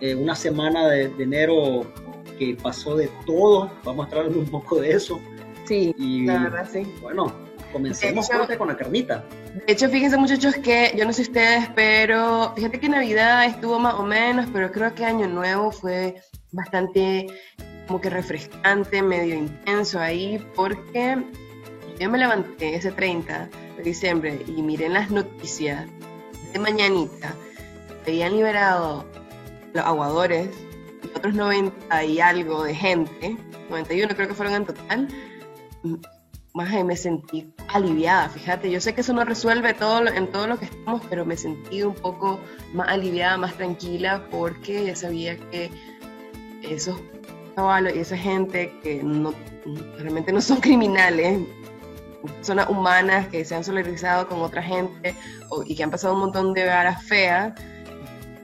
eh, 0.00 0.14
una 0.14 0.34
semana 0.34 0.88
de, 0.88 1.08
de 1.08 1.24
enero 1.24 1.86
que 2.38 2.56
pasó 2.60 2.96
de 2.96 3.08
todo, 3.26 3.70
vamos 3.84 4.06
a 4.10 4.16
hablando 4.16 4.38
un 4.38 4.46
poco 4.46 4.80
de 4.80 4.92
eso. 4.92 5.20
Sí, 5.64 5.94
Y 5.96 6.26
la 6.26 6.44
verdad 6.44 6.68
sí. 6.70 6.82
bueno, 7.00 7.32
comencemos 7.72 8.26
De 8.28 8.34
hecho- 8.34 8.36
fuerte 8.38 8.58
con 8.58 8.68
la 8.68 8.76
carnita. 8.76 9.24
De 9.66 9.72
hecho, 9.72 9.88
fíjense 9.88 10.16
muchachos 10.16 10.54
que, 10.56 10.92
yo 10.96 11.04
no 11.04 11.12
sé 11.12 11.22
ustedes, 11.22 11.68
pero 11.74 12.52
fíjate 12.54 12.78
que 12.78 12.88
Navidad 12.88 13.44
estuvo 13.46 13.78
más 13.78 13.94
o 13.94 14.02
menos, 14.04 14.46
pero 14.52 14.70
creo 14.70 14.94
que 14.94 15.04
Año 15.04 15.26
Nuevo 15.28 15.70
fue 15.72 16.16
bastante 16.52 17.26
como 17.86 18.00
que 18.00 18.10
refrescante, 18.10 19.02
medio 19.02 19.34
intenso 19.34 19.98
ahí, 19.98 20.44
porque 20.54 21.18
yo 21.98 22.10
me 22.10 22.18
levanté 22.18 22.74
ese 22.76 22.92
30 22.92 23.48
de 23.76 23.82
diciembre 23.82 24.40
y 24.46 24.62
miré 24.62 24.86
en 24.86 24.94
las 24.94 25.10
noticias 25.10 25.86
de 26.52 26.58
mañanita, 26.58 27.34
habían 28.06 28.36
liberado 28.36 29.04
los 29.74 29.84
aguadores 29.84 30.48
y 31.02 31.16
otros 31.16 31.34
90 31.34 32.04
y 32.04 32.20
algo 32.20 32.64
de 32.64 32.74
gente, 32.74 33.36
91 33.70 34.14
creo 34.14 34.28
que 34.28 34.34
fueron 34.34 34.54
en 34.54 34.64
total, 34.66 35.08
más 36.54 36.70
me 36.84 36.96
sentí 36.96 37.50
aliviada, 37.68 38.28
fíjate, 38.28 38.70
yo 38.70 38.80
sé 38.80 38.94
que 38.94 39.00
eso 39.00 39.12
no 39.14 39.24
resuelve 39.24 39.72
todo 39.74 40.02
lo- 40.02 40.10
en 40.10 40.30
todo 40.30 40.46
lo 40.46 40.58
que 40.58 40.66
estamos, 40.66 41.00
pero 41.08 41.24
me 41.24 41.36
sentí 41.36 41.82
un 41.82 41.94
poco 41.94 42.38
más 42.74 42.88
aliviada, 42.88 43.36
más 43.38 43.54
tranquila, 43.54 44.26
porque 44.30 44.84
ya 44.84 44.94
sabía 44.96 45.36
que 45.50 45.70
esos 46.62 47.00
chavalos 47.56 47.94
y 47.96 48.00
esa 48.00 48.16
gente 48.16 48.78
que 48.82 49.02
no, 49.02 49.32
realmente 49.98 50.30
no 50.32 50.40
son 50.42 50.60
criminales, 50.60 51.40
personas 52.36 52.68
humanas 52.68 53.28
que 53.28 53.44
se 53.44 53.54
han 53.54 53.64
solidarizado 53.64 54.28
con 54.28 54.40
otra 54.42 54.62
gente 54.62 55.14
o- 55.48 55.62
y 55.66 55.74
que 55.74 55.82
han 55.84 55.90
pasado 55.90 56.14
un 56.14 56.20
montón 56.20 56.52
de 56.54 56.64
horas 56.64 57.02
feas, 57.04 57.54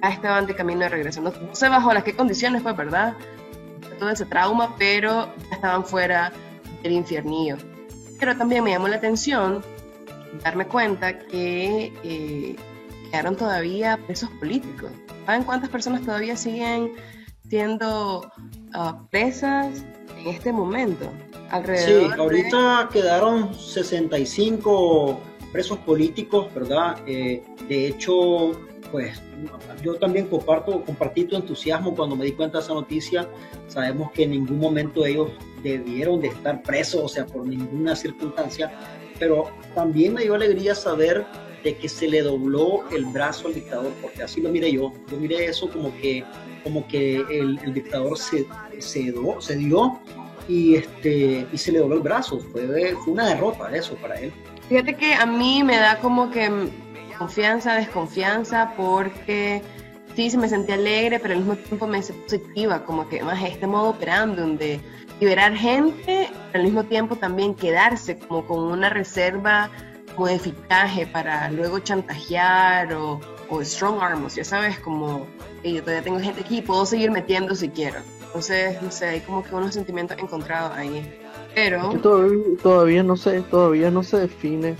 ya 0.03 0.09
estaban 0.11 0.47
de 0.47 0.55
camino 0.55 0.81
de 0.81 0.89
regreso. 0.89 1.21
No, 1.21 1.31
no 1.31 1.55
sé 1.55 1.69
bajo 1.69 1.93
las 1.93 2.05
qué 2.05 2.15
condiciones 2.17 2.63
fue, 2.63 2.73
¿verdad? 2.73 3.15
Todo 3.99 4.11
ese 4.11 4.25
trauma, 4.25 4.75
pero 4.79 5.27
ya 5.51 5.57
estaban 5.57 5.85
fuera 5.85 6.33
del 6.83 6.93
infiernillo. 6.93 7.57
Pero 8.19 8.37
también 8.37 8.65
me 8.65 8.71
llamó 8.71 8.89
la 8.89 8.97
atención 8.97 9.63
darme 10.43 10.67
cuenta 10.67 11.19
que 11.19 11.93
eh, 12.03 12.57
quedaron 13.11 13.37
todavía 13.37 13.99
presos 14.07 14.31
políticos. 14.41 14.91
¿Saben 15.27 15.45
cuántas 15.45 15.71
personas 15.71 16.03
todavía 16.03 16.37
siguen 16.37 16.93
siendo 17.49 18.31
ah, 18.75 19.01
presas 19.11 19.85
en 20.19 20.29
este 20.29 20.53
momento? 20.53 21.05
Sí, 21.33 21.39
Alrededor 21.51 22.11
de- 22.17 22.23
ahorita 22.23 22.89
quedaron 22.93 23.55
65 23.55 25.19
presos 25.53 25.79
políticos, 25.79 26.53
¿verdad? 26.55 26.97
Eh, 27.07 27.43
de 27.69 27.87
hecho, 27.87 28.51
pues 28.91 29.21
yo 29.83 29.95
también 29.95 30.27
comparto, 30.27 30.83
compartí 30.85 31.25
tu 31.25 31.37
entusiasmo 31.37 31.95
cuando 31.95 32.17
me 32.17 32.25
di 32.25 32.33
cuenta 32.33 32.59
de 32.59 32.65
esa 32.65 32.75
noticia. 32.75 33.29
Sabemos 33.69 34.11
que 34.13 34.25
en 34.25 34.31
ningún 34.31 34.59
momento 34.59 35.05
ellos 35.05 35.31
debieron 35.63 36.21
de 36.21 36.29
estar 36.29 36.63
presos, 36.63 37.03
o 37.03 37.09
sea, 37.09 37.27
por 37.27 37.47
ninguna 37.47 37.95
circunstancia, 37.97 38.73
pero 39.19 39.51
también 39.75 40.15
me 40.15 40.23
dio 40.23 40.35
alegría 40.35 40.75
saber 40.75 41.27
de 41.65 41.77
que 41.77 41.89
se 41.89 42.09
le 42.09 42.23
dobló 42.23 42.89
el 42.91 43.05
brazo 43.07 43.49
al 43.49 43.55
dictador, 43.55 43.93
porque 44.01 44.23
así 44.23 44.41
lo 44.41 44.51
miré 44.51 44.73
yo. 44.73 44.93
Yo 45.11 45.17
miré 45.17 45.47
eso 45.47 45.69
como 45.69 45.95
que, 45.97 46.25
como 46.63 46.87
que 46.87 47.25
el, 47.31 47.59
dictador 47.75 48.17
se, 48.17 48.47
se, 48.79 49.13
dio 49.57 50.01
y, 50.49 50.77
este, 50.77 51.47
y 51.53 51.59
se 51.59 51.73
le 51.73 51.81
dobló 51.81 51.97
el 51.97 52.03
brazo. 52.03 52.39
Fue, 52.39 52.95
fue 53.05 53.13
una 53.13 53.29
derrota 53.29 53.75
eso 53.77 53.95
para 53.97 54.21
él. 54.21 54.33
Fíjate 54.69 54.95
que 54.95 55.15
a 55.15 55.27
mí 55.27 55.63
me 55.65 55.77
da 55.77 55.99
como 55.99 56.31
que 56.31 56.51
confianza, 57.19 57.75
desconfianza, 57.75 58.73
porque 58.77 59.63
sí, 60.15 60.31
se 60.31 60.39
me 60.39 60.49
sentí 60.49 60.73
alegre, 60.73 61.19
pero 61.19 61.35
al 61.35 61.41
mismo 61.41 61.57
tiempo 61.57 61.87
me 61.87 62.03
sentí 62.03 62.23
positiva, 62.23 62.85
como 62.85 63.09
que 63.09 63.23
más 63.23 63.43
este 63.43 63.67
modo 63.67 63.91
operando, 63.91 64.47
de 64.47 64.81
liberar 65.21 65.55
gente, 65.55 66.31
pero 66.53 66.59
al 66.59 66.65
mismo 66.65 66.85
tiempo 66.85 67.17
también 67.17 67.55
quedarse 67.55 68.19
como 68.19 68.47
con 68.47 68.61
una 68.61 68.89
reserva 68.89 69.71
como 70.15 70.27
de 70.29 70.35
eficaje 70.35 71.07
para 71.07 71.51
luego 71.51 71.79
chantajear 71.79 72.93
o, 72.95 73.21
o 73.49 73.63
strong 73.63 74.01
arms, 74.03 74.35
ya 74.35 74.45
sabes, 74.45 74.79
como 74.81 75.27
"Hey, 75.63 75.75
yo 75.75 75.81
todavía 75.83 76.03
tengo 76.03 76.19
gente 76.21 76.41
aquí, 76.41 76.63
puedo 76.63 76.85
seguir 76.87 77.11
metiendo 77.11 77.55
si 77.55 77.69
quiero. 77.69 77.99
Entonces, 78.27 78.81
no 78.83 78.91
sé, 78.91 79.07
hay 79.07 79.21
como 79.21 79.43
que 79.43 79.55
unos 79.55 79.75
sentimientos 79.75 80.19
encontrados 80.19 80.77
ahí. 80.77 81.19
Pero... 81.55 81.91
todavía, 82.01 82.45
todavía 82.63 83.03
no 83.03 83.17
sé, 83.17 83.41
todavía 83.43 83.91
no 83.91 84.03
se 84.03 84.19
define, 84.19 84.77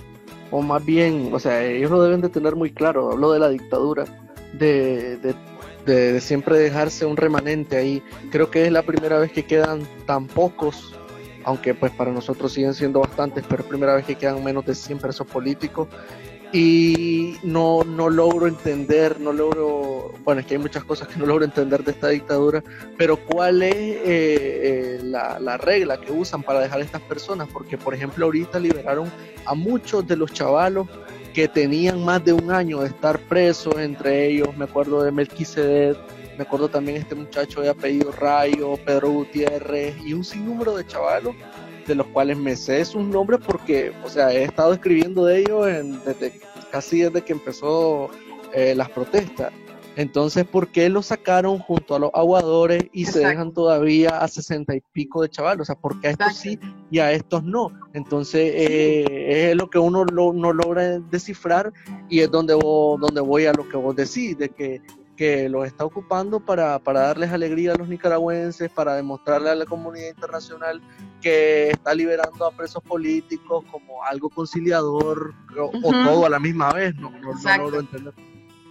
o 0.51 0.61
más 0.61 0.83
bien, 0.85 1.29
o 1.33 1.39
sea, 1.39 1.63
ellos 1.65 1.91
lo 1.91 2.01
deben 2.01 2.21
de 2.21 2.29
tener 2.29 2.55
muy 2.55 2.71
claro, 2.71 3.11
hablo 3.11 3.31
de 3.31 3.39
la 3.39 3.49
dictadura, 3.49 4.05
de, 4.53 5.17
de, 5.17 5.33
de- 5.85 6.13
de 6.13 6.21
siempre 6.21 6.57
dejarse 6.57 7.05
un 7.05 7.17
remanente 7.17 7.77
ahí. 7.77 8.03
Creo 8.31 8.51
que 8.51 8.65
es 8.65 8.71
la 8.71 8.83
primera 8.83 9.17
vez 9.17 9.31
que 9.31 9.43
quedan 9.43 9.81
tan 10.05 10.27
pocos, 10.27 10.93
aunque 11.45 11.73
pues 11.73 11.91
para 11.93 12.11
nosotros 12.11 12.53
siguen 12.53 12.73
siendo 12.75 12.99
bastantes, 12.99 13.43
pero 13.49 13.63
es 13.63 13.69
primera 13.69 13.95
vez 13.95 14.05
que 14.05 14.15
quedan 14.15 14.43
menos 14.43 14.65
de 14.65 14.75
100 14.75 14.99
presos 14.99 15.25
políticos. 15.25 15.87
Y 16.51 17.35
no, 17.43 17.83
no 17.83 18.09
logro 18.09 18.47
entender, 18.47 19.19
no 19.19 19.31
logro, 19.31 20.13
bueno, 20.23 20.41
es 20.41 20.47
que 20.47 20.55
hay 20.55 20.59
muchas 20.59 20.83
cosas 20.83 21.07
que 21.07 21.19
no 21.19 21.27
logro 21.27 21.45
entender 21.45 21.83
de 21.83 21.91
esta 21.91 22.07
dictadura, 22.07 22.63
pero 22.97 23.17
¿cuál 23.17 23.61
es 23.61 23.75
eh, 23.75 24.01
eh, 24.05 24.99
la, 25.03 25.39
la 25.39 25.57
regla 25.57 26.01
que 26.01 26.11
usan 26.11 26.41
para 26.41 26.61
dejar 26.61 26.79
a 26.79 26.83
estas 26.83 27.01
personas? 27.03 27.47
Porque, 27.53 27.77
por 27.77 27.93
ejemplo, 27.93 28.25
ahorita 28.25 28.59
liberaron 28.59 29.11
a 29.45 29.53
muchos 29.53 30.07
de 30.07 30.15
los 30.15 30.33
chavalos 30.33 30.87
que 31.33 31.47
tenían 31.47 32.03
más 32.03 32.25
de 32.25 32.33
un 32.33 32.51
año 32.51 32.81
de 32.81 32.87
estar 32.87 33.19
presos, 33.19 33.77
entre 33.77 34.27
ellos 34.27 34.55
me 34.57 34.65
acuerdo 34.65 35.03
de 35.03 35.11
Melquisedec, 35.11 35.97
me 36.37 36.43
acuerdo 36.43 36.69
también 36.69 36.97
este 36.97 37.15
muchacho 37.15 37.61
de 37.61 37.69
apellido 37.69 38.11
Rayo, 38.11 38.77
Pedro 38.85 39.09
Gutiérrez 39.11 39.95
y 40.03 40.13
un 40.13 40.23
sinnúmero 40.23 40.75
de 40.75 40.87
chavalos 40.87 41.35
de 41.89 41.95
los 41.95 42.07
cuales 42.07 42.37
me 42.37 42.55
sé 42.55 42.85
sus 42.85 43.03
nombres 43.03 43.41
porque, 43.45 43.91
o 44.05 44.09
sea, 44.09 44.31
he 44.31 44.43
estado 44.43 44.71
escribiendo 44.73 45.25
de 45.25 45.39
ellos 45.39 45.67
en- 45.67 45.99
desde, 46.05 46.39
casi 46.71 47.01
desde 47.01 47.21
que 47.23 47.33
empezó 47.33 48.09
eh, 48.53 48.73
las 48.75 48.89
protestas. 48.89 49.51
Entonces, 49.95 50.45
¿por 50.45 50.69
qué 50.69 50.87
los 50.87 51.07
sacaron 51.07 51.59
junto 51.59 51.93
a 51.95 51.99
los 51.99 52.11
aguadores 52.13 52.85
y 52.93 53.05
se 53.05 53.19
dejan 53.19 53.53
todavía 53.53 54.19
a 54.21 54.27
sesenta 54.29 54.73
y 54.73 54.81
pico 54.93 55.21
de 55.21 55.29
chavalos? 55.29 55.63
O 55.63 55.73
sea, 55.73 55.75
¿por 55.75 55.99
qué 55.99 56.07
a 56.07 56.11
estos 56.11 56.37
sí 56.37 56.57
y 56.89 56.99
a 56.99 57.11
estos 57.11 57.43
no? 57.43 57.71
Entonces, 57.93 58.49
eh, 58.55 59.49
es 59.51 59.55
lo 59.57 59.69
que 59.69 59.77
uno 59.77 60.05
lo- 60.05 60.31
no 60.31 60.53
logra 60.53 60.99
descifrar 60.99 61.73
y 62.07 62.21
es 62.21 62.31
donde, 62.31 62.53
vos- 62.53 62.99
donde 63.01 63.19
voy 63.19 63.45
a 63.45 63.51
lo 63.53 63.67
que 63.67 63.75
vos 63.77 63.93
decís, 63.95 64.37
de 64.37 64.47
que, 64.49 64.81
que 65.19 65.49
los 65.49 65.67
está 65.67 65.83
ocupando 65.83 66.39
para, 66.39 66.79
para 66.79 67.01
darles 67.01 67.29
alegría 67.33 67.73
a 67.73 67.75
los 67.75 67.89
nicaragüenses, 67.89 68.71
para 68.71 68.95
demostrarle 68.95 69.49
a 69.49 69.55
la 69.55 69.65
comunidad 69.65 70.07
internacional 70.07 70.81
que 71.21 71.71
está 71.71 71.93
liberando 71.93 72.45
a 72.45 72.51
presos 72.51 72.81
políticos 72.81 73.65
como 73.69 74.01
algo 74.05 74.29
conciliador 74.29 75.33
o, 75.59 75.65
o 75.65 75.69
Ujú. 75.73 75.91
todo 76.03 76.25
a 76.25 76.29
la 76.29 76.39
misma 76.39 76.71
vez, 76.71 76.95
no, 76.95 77.09
no, 77.09 77.33
no 77.33 77.57
logro 77.57 77.81
entender. 77.81 78.13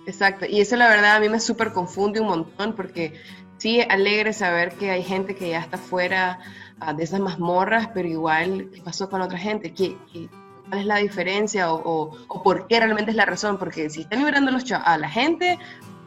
Exacto, 0.06 0.46
y 0.48 0.62
eso 0.62 0.76
la 0.76 0.88
verdad 0.88 1.16
a 1.16 1.20
mí 1.20 1.28
me 1.28 1.38
súper 1.38 1.70
confunde 1.74 2.18
un 2.22 2.28
montón 2.28 2.72
porque 2.74 3.20
sí, 3.58 3.82
alegre 3.82 4.32
saber 4.32 4.72
que 4.72 4.90
hay 4.90 5.02
gente 5.02 5.36
que 5.36 5.50
ya 5.50 5.60
está 5.60 5.76
fuera 5.76 6.38
ah, 6.80 6.94
de 6.94 7.04
esas 7.04 7.20
mazmorras, 7.20 7.90
pero 7.92 8.08
igual, 8.08 8.70
¿qué 8.74 8.80
pasó 8.80 9.10
con 9.10 9.20
otra 9.20 9.36
gente? 9.36 9.74
¿Qué, 9.74 9.98
qué- 10.10 10.30
cuál 10.66 10.80
es 10.80 10.86
la 10.86 10.96
diferencia 10.96 11.72
o, 11.72 11.80
o- 11.84 12.16
o 12.28 12.42
por 12.42 12.66
qué 12.68 12.78
realmente 12.80 13.10
es 13.10 13.16
la 13.18 13.26
razón? 13.26 13.58
Porque 13.58 13.90
si 13.90 14.02
están 14.02 14.20
liberando 14.20 14.50
a, 14.50 14.54
los 14.54 14.70
a 14.72 14.96
la 14.96 15.10
gente 15.10 15.58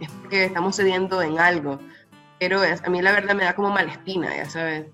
es 0.06 0.12
porque 0.22 0.46
estamos 0.46 0.76
cediendo 0.76 1.22
en 1.22 1.40
algo, 1.40 1.80
pero 2.40 2.64
es- 2.64 2.84
a 2.84 2.90
mí 2.90 3.02
la 3.02 3.12
verdad 3.12 3.36
me 3.36 3.44
da 3.44 3.56
como 3.56 3.70
mala 3.70 3.92
espina, 3.92 4.36
ya 4.36 4.50
sabes. 4.50 4.86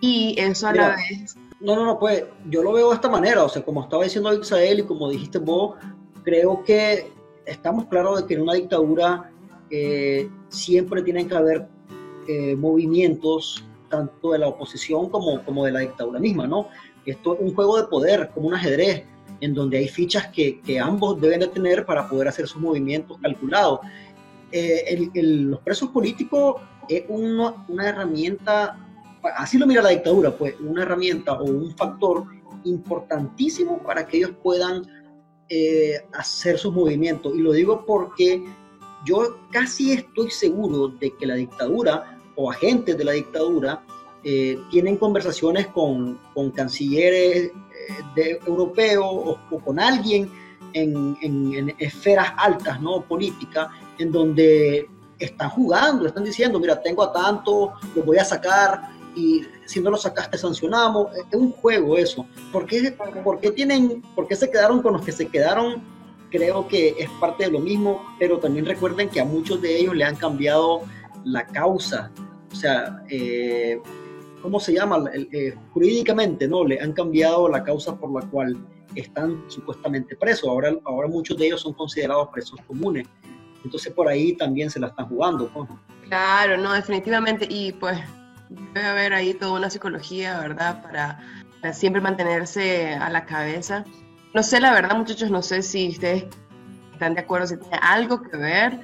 Y 0.00 0.34
eso 0.38 0.68
a 0.68 0.72
la 0.72 0.82
Mira, 0.82 0.96
vez... 0.96 1.36
No, 1.60 1.76
no, 1.76 1.84
no, 1.84 1.98
pues 1.98 2.24
yo 2.48 2.62
lo 2.62 2.72
veo 2.72 2.88
de 2.88 2.94
esta 2.94 3.10
manera, 3.10 3.44
o 3.44 3.48
sea, 3.48 3.62
como 3.62 3.82
estaba 3.82 4.04
diciendo 4.04 4.32
Isael 4.32 4.78
y 4.78 4.82
como 4.84 5.10
dijiste 5.10 5.38
vos, 5.38 5.76
creo 6.24 6.64
que 6.64 7.12
estamos 7.44 7.84
claros 7.86 8.20
de 8.22 8.26
que 8.26 8.34
en 8.34 8.42
una 8.42 8.54
dictadura 8.54 9.30
eh, 9.70 10.28
siempre 10.48 11.02
tienen 11.02 11.28
que 11.28 11.34
haber 11.36 11.66
eh, 12.28 12.56
movimientos 12.56 13.62
tanto 13.90 14.32
de 14.32 14.38
la 14.38 14.48
oposición 14.48 15.10
como, 15.10 15.42
como 15.44 15.64
de 15.66 15.72
la 15.72 15.80
dictadura 15.80 16.18
misma, 16.18 16.46
¿no? 16.46 16.68
Esto 17.04 17.34
es 17.34 17.40
un 17.40 17.54
juego 17.54 17.76
de 17.76 17.88
poder, 17.88 18.30
como 18.34 18.48
un 18.48 18.54
ajedrez, 18.54 19.04
en 19.40 19.54
donde 19.54 19.78
hay 19.78 19.88
fichas 19.88 20.28
que, 20.28 20.60
que 20.60 20.78
ambos 20.78 21.20
deben 21.20 21.40
de 21.40 21.48
tener 21.48 21.84
para 21.86 22.08
poder 22.08 22.28
hacer 22.28 22.46
sus 22.46 22.60
movimientos 22.60 23.18
calculados. 23.22 23.80
Eh, 24.52 25.10
los 25.14 25.60
presos 25.60 25.90
políticos 25.90 26.56
es 26.88 27.04
una, 27.08 27.54
herramienta 27.82 28.78
así 29.36 29.58
lo 29.58 29.66
mira 29.66 29.82
la 29.82 29.90
dictadura, 29.90 30.30
pues 30.36 30.54
una 30.60 30.82
herramienta 30.82 31.34
o 31.34 31.44
un 31.44 31.76
factor 31.76 32.24
importantísimo 32.64 33.78
para 33.82 34.06
que 34.06 34.18
ellos 34.18 34.32
puedan 34.42 34.86
eh, 35.48 36.00
hacer 36.12 36.58
sus 36.58 36.72
movimientos. 36.72 37.34
Y 37.34 37.38
lo 37.40 37.52
digo 37.52 37.84
porque 37.86 38.42
yo 39.04 39.38
casi 39.50 39.92
estoy 39.92 40.30
seguro 40.30 40.88
de 40.88 41.14
que 41.16 41.26
la 41.26 41.34
dictadura 41.34 42.18
o 42.36 42.50
agentes 42.50 42.96
de 42.96 43.04
la 43.04 43.12
dictadura 43.12 43.82
eh, 44.24 44.58
tienen 44.70 44.96
conversaciones 44.96 45.66
con, 45.68 46.18
con 46.34 46.50
cancilleres 46.50 47.52
de, 48.14 48.40
europeos 48.46 49.06
o, 49.06 49.38
con 49.64 49.80
alguien 49.80 50.30
en, 50.72 51.16
en- 51.22 51.74
esferas 51.78 52.32
altas, 52.36 52.80
¿no? 52.80 53.02
Políticas, 53.02 53.68
en 54.00 54.10
donde 54.10 54.88
están 55.18 55.50
jugando, 55.50 56.06
están 56.06 56.24
diciendo, 56.24 56.58
mira, 56.58 56.80
tengo 56.80 57.02
a 57.02 57.12
tanto, 57.12 57.72
los 57.94 58.04
voy 58.04 58.18
a 58.18 58.24
sacar, 58.24 58.90
y 59.14 59.42
si 59.66 59.80
no 59.80 59.90
lo 59.90 59.96
sacaste 59.96 60.38
sancionamos. 60.38 61.14
Es 61.16 61.24
un 61.32 61.52
juego 61.52 61.96
eso. 61.96 62.26
¿Por 62.52 62.66
qué, 62.66 62.96
por 63.24 63.40
qué 63.40 63.50
tienen, 63.50 64.02
por 64.14 64.26
qué 64.26 64.36
se 64.36 64.50
quedaron 64.50 64.82
con 64.82 64.94
los 64.94 65.04
que 65.04 65.12
se 65.12 65.28
quedaron? 65.28 65.82
Creo 66.30 66.68
que 66.68 66.94
es 66.98 67.10
parte 67.20 67.44
de 67.44 67.50
lo 67.50 67.60
mismo, 67.60 68.02
pero 68.18 68.38
también 68.38 68.64
recuerden 68.64 69.08
que 69.08 69.20
a 69.20 69.24
muchos 69.24 69.60
de 69.60 69.78
ellos 69.78 69.96
le 69.96 70.04
han 70.04 70.16
cambiado 70.16 70.82
la 71.24 71.46
causa. 71.46 72.10
O 72.52 72.54
sea, 72.54 73.02
eh, 73.08 73.80
¿cómo 74.40 74.60
se 74.60 74.72
llama? 74.72 75.04
Eh, 75.12 75.54
jurídicamente, 75.72 76.46
¿no? 76.46 76.64
Le 76.64 76.80
han 76.80 76.92
cambiado 76.92 77.48
la 77.48 77.64
causa 77.64 77.98
por 77.98 78.12
la 78.12 78.28
cual 78.30 78.56
están 78.94 79.44
supuestamente 79.48 80.16
presos. 80.16 80.48
Ahora, 80.48 80.72
ahora 80.84 81.08
muchos 81.08 81.36
de 81.36 81.46
ellos 81.46 81.62
son 81.62 81.74
considerados 81.74 82.28
presos 82.32 82.60
comunes. 82.66 83.08
Entonces 83.64 83.92
por 83.92 84.08
ahí 84.08 84.34
también 84.34 84.70
se 84.70 84.80
la 84.80 84.88
están 84.88 85.06
jugando. 85.06 85.50
Claro, 86.08 86.56
no, 86.56 86.72
definitivamente. 86.72 87.46
Y 87.48 87.72
pues 87.72 87.98
debe 88.74 88.86
haber 88.86 89.14
ahí 89.14 89.34
toda 89.34 89.52
una 89.52 89.70
psicología, 89.70 90.38
¿verdad? 90.40 90.82
Para, 90.82 91.72
siempre 91.72 92.00
mantenerse 92.00 92.94
a 92.94 93.10
la 93.10 93.26
cabeza. 93.26 93.84
No 94.32 94.42
sé, 94.42 94.60
la 94.60 94.72
verdad, 94.72 94.96
muchachos, 94.96 95.30
no 95.30 95.42
sé 95.42 95.62
si 95.62 95.90
ustedes 95.90 96.24
están 96.92 97.14
de 97.14 97.20
acuerdo, 97.20 97.46
si 97.46 97.56
tiene 97.56 97.78
algo 97.82 98.22
que 98.22 98.36
ver 98.36 98.80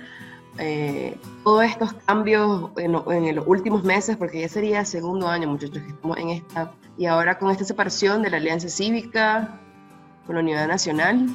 eh, 0.59 1.19
todos 1.45 1.65
estos 1.65 1.93
cambios 2.07 2.71
en, 2.77 2.95
en, 2.95 3.37
los 3.37 3.47
últimos 3.47 3.85
meses, 3.85 4.17
porque 4.17 4.41
ya 4.41 4.49
sería 4.49 4.85
segundo 4.85 5.29
año, 5.29 5.49
muchachos, 5.49 5.83
que 5.83 5.89
estamos 5.89 6.17
en 6.19 6.31
esta, 6.31 6.73
y 6.99 7.07
ahora 7.07 7.39
con 7.39 7.51
esta 7.51 7.65
separación 7.65 8.23
de 8.23 8.31
la 8.31 8.39
Alianza 8.39 8.69
Cívica 8.69 9.61
con 10.27 10.35
la 10.35 10.43
Unidad 10.43 10.67
Nacional, 10.67 11.29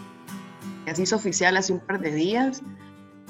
que 0.86 0.96
se 0.96 1.04
hizo 1.04 1.16
oficial 1.16 1.56
hace 1.58 1.74
un 1.74 1.80
par 1.80 2.00
de 2.00 2.12
días, 2.12 2.62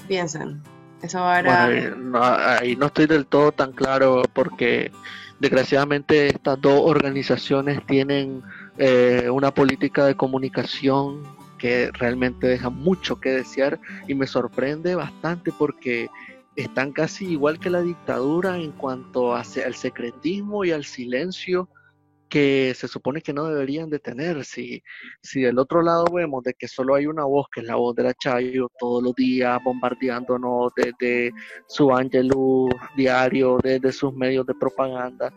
piensan? 0.07 0.61
Eso 1.01 1.25
ahí 1.25 2.75
no 2.75 2.85
estoy 2.85 3.07
del 3.07 3.25
todo 3.25 3.51
tan 3.51 3.71
claro 3.71 4.23
porque 4.33 4.91
desgraciadamente 5.39 6.29
estas 6.29 6.61
dos 6.61 6.81
organizaciones 6.83 7.83
tienen 7.87 8.43
eh, 8.77 9.27
una 9.31 9.51
política 9.51 10.05
de 10.05 10.15
comunicación 10.15 11.23
que 11.57 11.91
realmente 11.93 12.47
deja 12.47 12.69
mucho 12.69 13.19
que 13.19 13.31
desear 13.31 13.79
y 14.07 14.13
me 14.13 14.27
sorprende 14.27 14.93
bastante 14.95 15.51
porque 15.51 16.09
están 16.55 16.91
casi 16.91 17.25
igual 17.31 17.59
que 17.59 17.69
la 17.69 17.81
dictadura 17.81 18.57
en 18.57 18.71
cuanto 18.71 19.35
al 19.35 19.45
secretismo 19.45 20.65
y 20.65 20.71
al 20.71 20.83
silencio 20.83 21.67
que 22.31 22.73
se 22.75 22.87
supone 22.87 23.21
que 23.21 23.33
no 23.33 23.43
deberían 23.43 23.89
de 23.89 23.99
tener. 23.99 24.45
Si, 24.45 24.81
si 25.21 25.41
del 25.41 25.59
otro 25.59 25.81
lado 25.81 26.05
vemos 26.05 26.43
de 26.43 26.53
que 26.53 26.67
solo 26.67 26.95
hay 26.95 27.05
una 27.05 27.25
voz, 27.25 27.47
que 27.53 27.59
es 27.59 27.67
la 27.67 27.75
voz 27.75 27.93
de 27.93 28.03
la 28.03 28.13
Chayo, 28.13 28.69
todos 28.79 29.03
los 29.03 29.13
días 29.15 29.59
bombardeándonos 29.63 30.71
desde 30.75 31.33
su 31.67 31.93
Angelus 31.93 32.69
diario, 32.95 33.57
desde 33.61 33.91
sus 33.91 34.13
medios 34.13 34.45
de 34.45 34.55
propaganda, 34.55 35.33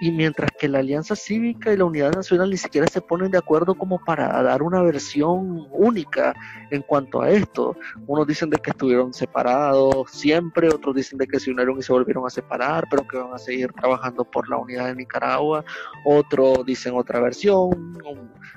y 0.00 0.10
mientras 0.10 0.50
que 0.58 0.68
la 0.68 0.80
Alianza 0.80 1.16
Cívica 1.16 1.72
y 1.72 1.76
la 1.76 1.84
Unidad 1.84 2.14
Nacional 2.14 2.50
ni 2.50 2.56
siquiera 2.56 2.86
se 2.86 3.00
ponen 3.00 3.30
de 3.30 3.38
acuerdo 3.38 3.74
como 3.74 3.98
para 4.04 4.42
dar 4.42 4.62
una 4.62 4.82
versión 4.82 5.66
única 5.70 6.34
en 6.70 6.82
cuanto 6.82 7.22
a 7.22 7.30
esto. 7.30 7.76
Unos 8.06 8.26
dicen 8.26 8.50
de 8.50 8.58
que 8.58 8.70
estuvieron 8.70 9.14
separados 9.14 10.10
siempre, 10.10 10.68
otros 10.68 10.94
dicen 10.94 11.18
de 11.18 11.26
que 11.26 11.40
se 11.40 11.50
unieron 11.50 11.78
y 11.78 11.82
se 11.82 11.92
volvieron 11.92 12.26
a 12.26 12.30
separar, 12.30 12.86
pero 12.90 13.06
que 13.06 13.16
van 13.16 13.32
a 13.32 13.38
seguir 13.38 13.72
trabajando 13.72 14.24
por 14.24 14.48
la 14.48 14.58
unidad 14.58 14.86
de 14.86 14.96
Nicaragua. 14.96 15.64
Otros 16.04 16.64
dicen 16.66 16.94
otra 16.94 17.20
versión. 17.20 17.98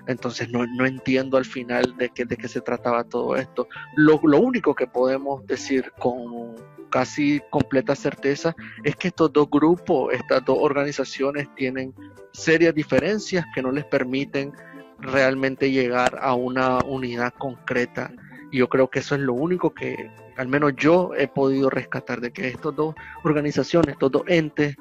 Entonces 0.07 0.49
no, 0.49 0.65
no 0.65 0.85
entiendo 0.85 1.37
al 1.37 1.45
final 1.45 1.95
de 1.97 2.09
qué, 2.09 2.25
de 2.25 2.35
qué 2.35 2.47
se 2.47 2.61
trataba 2.61 3.03
todo 3.03 3.35
esto. 3.35 3.67
Lo, 3.95 4.19
lo 4.23 4.39
único 4.39 4.75
que 4.75 4.87
podemos 4.87 5.45
decir 5.45 5.91
con 5.99 6.55
casi 6.89 7.41
completa 7.49 7.95
certeza 7.95 8.55
es 8.83 8.95
que 8.95 9.09
estos 9.09 9.31
dos 9.31 9.49
grupos, 9.49 10.13
estas 10.13 10.43
dos 10.45 10.57
organizaciones 10.59 11.53
tienen 11.55 11.93
serias 12.31 12.73
diferencias 12.75 13.45
que 13.53 13.61
no 13.61 13.71
les 13.71 13.85
permiten 13.85 14.53
realmente 14.99 15.71
llegar 15.71 16.17
a 16.21 16.33
una 16.33 16.79
unidad 16.79 17.33
concreta. 17.37 18.11
Y 18.51 18.57
yo 18.57 18.69
creo 18.69 18.89
que 18.89 18.99
eso 18.99 19.15
es 19.15 19.21
lo 19.21 19.33
único 19.33 19.73
que 19.73 20.11
al 20.37 20.47
menos 20.47 20.73
yo 20.77 21.11
he 21.15 21.27
podido 21.27 21.69
rescatar 21.69 22.21
de 22.21 22.31
que 22.31 22.47
estas 22.47 22.73
dos 22.73 22.95
organizaciones, 23.23 23.93
estos 23.93 24.11
dos 24.11 24.23
entes 24.27 24.77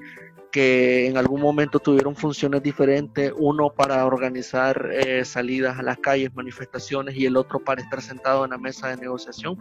que 0.59 1.07
en 1.07 1.17
algún 1.17 1.41
momento 1.41 1.79
tuvieron 1.79 2.17
funciones 2.17 2.65
diferentes, 2.65 3.33
uno 3.37 3.71
para 3.71 4.05
organizar 4.05 4.91
eh, 4.91 5.25
salidas 5.25 5.79
a 5.79 5.85
las 5.85 5.99
calles, 5.99 6.35
manifestaciones 6.35 7.15
y 7.15 7.27
el 7.27 7.37
otro 7.37 7.61
para 7.61 7.81
estar 7.81 8.03
sentado 8.03 8.45
en 8.45 8.51
la 8.51 8.59
mesa 8.59 8.89
de 8.89 8.97
negociación, 8.97 9.57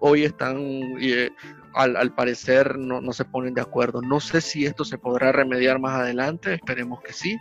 hoy 0.00 0.24
están 0.24 0.58
eh, 1.00 1.30
al, 1.72 2.12
parecer 2.12 2.78
no, 2.78 3.00
no, 3.00 3.14
se 3.14 3.24
ponen 3.24 3.54
de 3.54 3.62
acuerdo. 3.62 4.02
No 4.02 4.20
sé 4.20 4.42
si 4.42 4.66
esto 4.66 4.84
se 4.84 4.98
podrá 4.98 5.32
remediar 5.32 5.78
más 5.78 5.98
adelante, 5.98 6.52
esperemos 6.52 7.00
que 7.00 7.14
sí, 7.14 7.38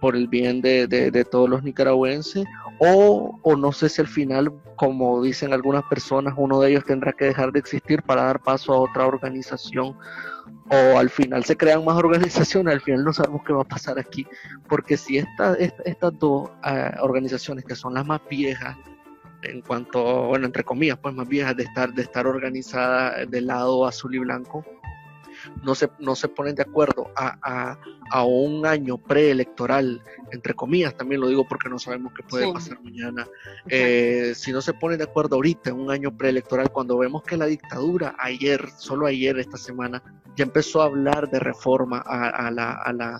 por 0.00 0.14
el 0.14 0.28
bien 0.28 0.60
de, 0.60 0.86
de, 0.86 1.24
todos 1.24 1.50
los 1.50 1.64
nicaragüenses, 1.64 2.44
o, 2.78 3.40
o, 3.42 3.56
no 3.56 3.72
sé 3.72 3.88
si 3.88 4.00
al 4.00 4.06
final, 4.06 4.52
como 4.76 5.20
dicen 5.20 5.52
algunas 5.52 5.82
personas, 5.86 6.34
uno 6.36 6.60
de 6.60 6.70
ellos 6.70 6.84
tendrá 6.84 7.12
que 7.12 7.24
dejar 7.24 7.50
de 7.50 7.58
existir 7.58 8.04
para 8.04 8.22
dar 8.22 8.40
paso 8.40 8.72
a 8.72 8.78
otra 8.78 9.04
organización, 9.04 9.96
o 10.70 10.98
al 10.98 11.10
final 11.10 11.44
se 11.44 11.56
crean 11.56 11.84
más 11.84 11.96
organizaciones, 11.96 12.74
al 12.74 12.80
final 12.80 13.04
no 13.04 13.12
sabemos 13.12 13.42
qué 13.44 13.52
va 13.52 13.62
a 13.62 13.68
pasar 13.68 13.98
aquí, 13.98 14.26
porque 14.68 14.96
si 14.96 15.18
esta, 15.18 15.54
estas 15.54 16.18
dos 16.18 16.50
eh, 16.64 16.90
organizaciones 17.00 17.64
que 17.64 17.76
son 17.76 17.94
las 17.94 18.04
más 18.04 18.20
viejas, 18.28 18.76
en 19.42 19.60
cuanto, 19.60 20.26
bueno, 20.26 20.46
entre 20.46 20.64
comillas, 20.64 20.98
pues 20.98 21.14
más 21.14 21.28
viejas 21.28 21.56
de 21.56 21.64
estar, 21.64 21.92
de 21.92 22.02
estar 22.02 22.26
organizada 22.26 23.24
del 23.26 23.46
lado 23.46 23.86
azul 23.86 24.14
y 24.14 24.18
blanco, 24.18 24.64
no 25.62 25.74
se, 25.74 25.88
no 25.98 26.16
se 26.16 26.28
ponen 26.28 26.54
de 26.54 26.62
acuerdo 26.62 27.10
a, 27.16 27.38
a, 27.42 27.78
un 28.24 28.66
año 28.66 28.98
preelectoral, 28.98 30.00
entre 30.32 30.54
comillas, 30.54 30.96
también 30.96 31.20
lo 31.20 31.28
digo 31.28 31.46
porque 31.48 31.68
no 31.68 31.78
sabemos 31.78 32.12
qué 32.16 32.22
puede 32.22 32.52
pasar 32.52 32.80
mañana, 32.82 33.26
eh, 33.68 34.32
si 34.34 34.52
no 34.52 34.60
se 34.60 34.72
ponen 34.74 34.98
de 34.98 35.04
acuerdo 35.04 35.36
ahorita 35.36 35.70
en 35.70 35.80
un 35.80 35.90
año 35.90 36.16
preelectoral, 36.16 36.70
cuando 36.70 36.98
vemos 36.98 37.22
que 37.22 37.36
la 37.36 37.46
dictadura 37.46 38.14
ayer, 38.18 38.68
solo 38.76 39.06
ayer, 39.06 39.38
esta 39.38 39.56
semana, 39.56 40.02
ya 40.36 40.44
empezó 40.44 40.82
a 40.82 40.84
hablar 40.84 41.30
de 41.30 41.40
reforma 41.40 41.98
a, 41.98 42.50
la, 42.50 42.72
a, 42.72 42.92
la, 42.92 43.18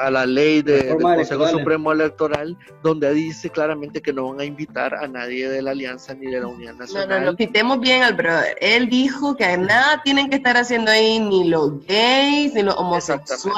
a, 0.00 0.10
la 0.10 0.26
ley 0.26 0.62
de, 0.62 0.82
del 0.82 1.00
Consejo 1.00 1.46
Supremo 1.46 1.92
Electoral, 1.92 2.58
donde 2.82 3.14
dice 3.14 3.50
claramente 3.50 4.02
que 4.02 4.12
no 4.12 4.28
van 4.28 4.40
a 4.40 4.44
invitar 4.44 4.94
a 4.96 5.06
nadie 5.06 5.48
de 5.48 5.62
la 5.62 5.70
Alianza 5.70 6.14
ni 6.14 6.26
de 6.26 6.40
la 6.40 6.48
Unión 6.48 6.76
Nacional. 6.76 7.08
No, 7.08 7.18
no, 7.20 7.26
lo 7.26 7.36
quitemos 7.36 7.78
bien 7.78 8.02
al 8.02 8.14
brother. 8.14 8.56
Él 8.60 8.88
dijo 8.88 9.36
que 9.36 9.56
nada 9.56 10.02
tienen 10.02 10.28
que 10.28 10.36
estar 10.36 10.56
haciendo 10.56 10.90
ahí 10.90 11.20
ni 11.20 11.48
los 11.48 11.86
gays, 11.86 12.52
ni 12.52 12.62
los 12.62 12.74
homosexuales, 12.76 13.54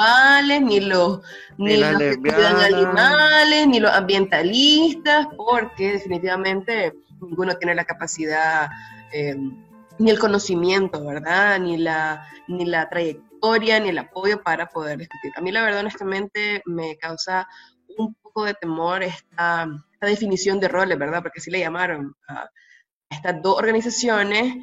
ni 0.61 0.79
los, 0.79 1.21
ni, 1.57 1.77
los 1.77 1.97
que 1.97 2.17
cuidan 2.17 2.59
animales, 2.59 3.67
ni 3.67 3.79
los 3.79 3.91
ambientalistas, 3.91 5.27
porque 5.37 5.93
definitivamente 5.93 6.93
ninguno 7.21 7.55
tiene 7.57 7.75
la 7.75 7.85
capacidad. 7.85 8.69
Eh, 9.11 9.35
ni 9.99 10.09
el 10.09 10.19
conocimiento, 10.19 11.05
¿verdad? 11.05 11.59
Ni 11.59 11.77
la, 11.77 12.27
ni 12.47 12.65
la 12.65 12.89
trayectoria, 12.89 13.79
ni 13.79 13.89
el 13.89 13.99
apoyo 13.99 14.41
para 14.41 14.67
poder 14.67 14.97
discutir. 14.97 15.31
A 15.35 15.41
mí 15.41 15.51
la 15.51 15.63
verdad, 15.63 15.81
honestamente, 15.81 16.61
me 16.65 16.97
causa 16.97 17.47
un 17.97 18.15
poco 18.15 18.45
de 18.45 18.53
temor 18.55 19.03
esta, 19.03 19.67
esta 19.93 20.07
definición 20.07 20.59
de 20.59 20.67
roles, 20.67 20.97
¿verdad? 20.97 21.21
Porque 21.21 21.39
así 21.39 21.51
le 21.51 21.59
llamaron 21.59 22.15
a 22.27 22.49
estas 23.09 23.41
dos 23.41 23.57
organizaciones, 23.57 24.55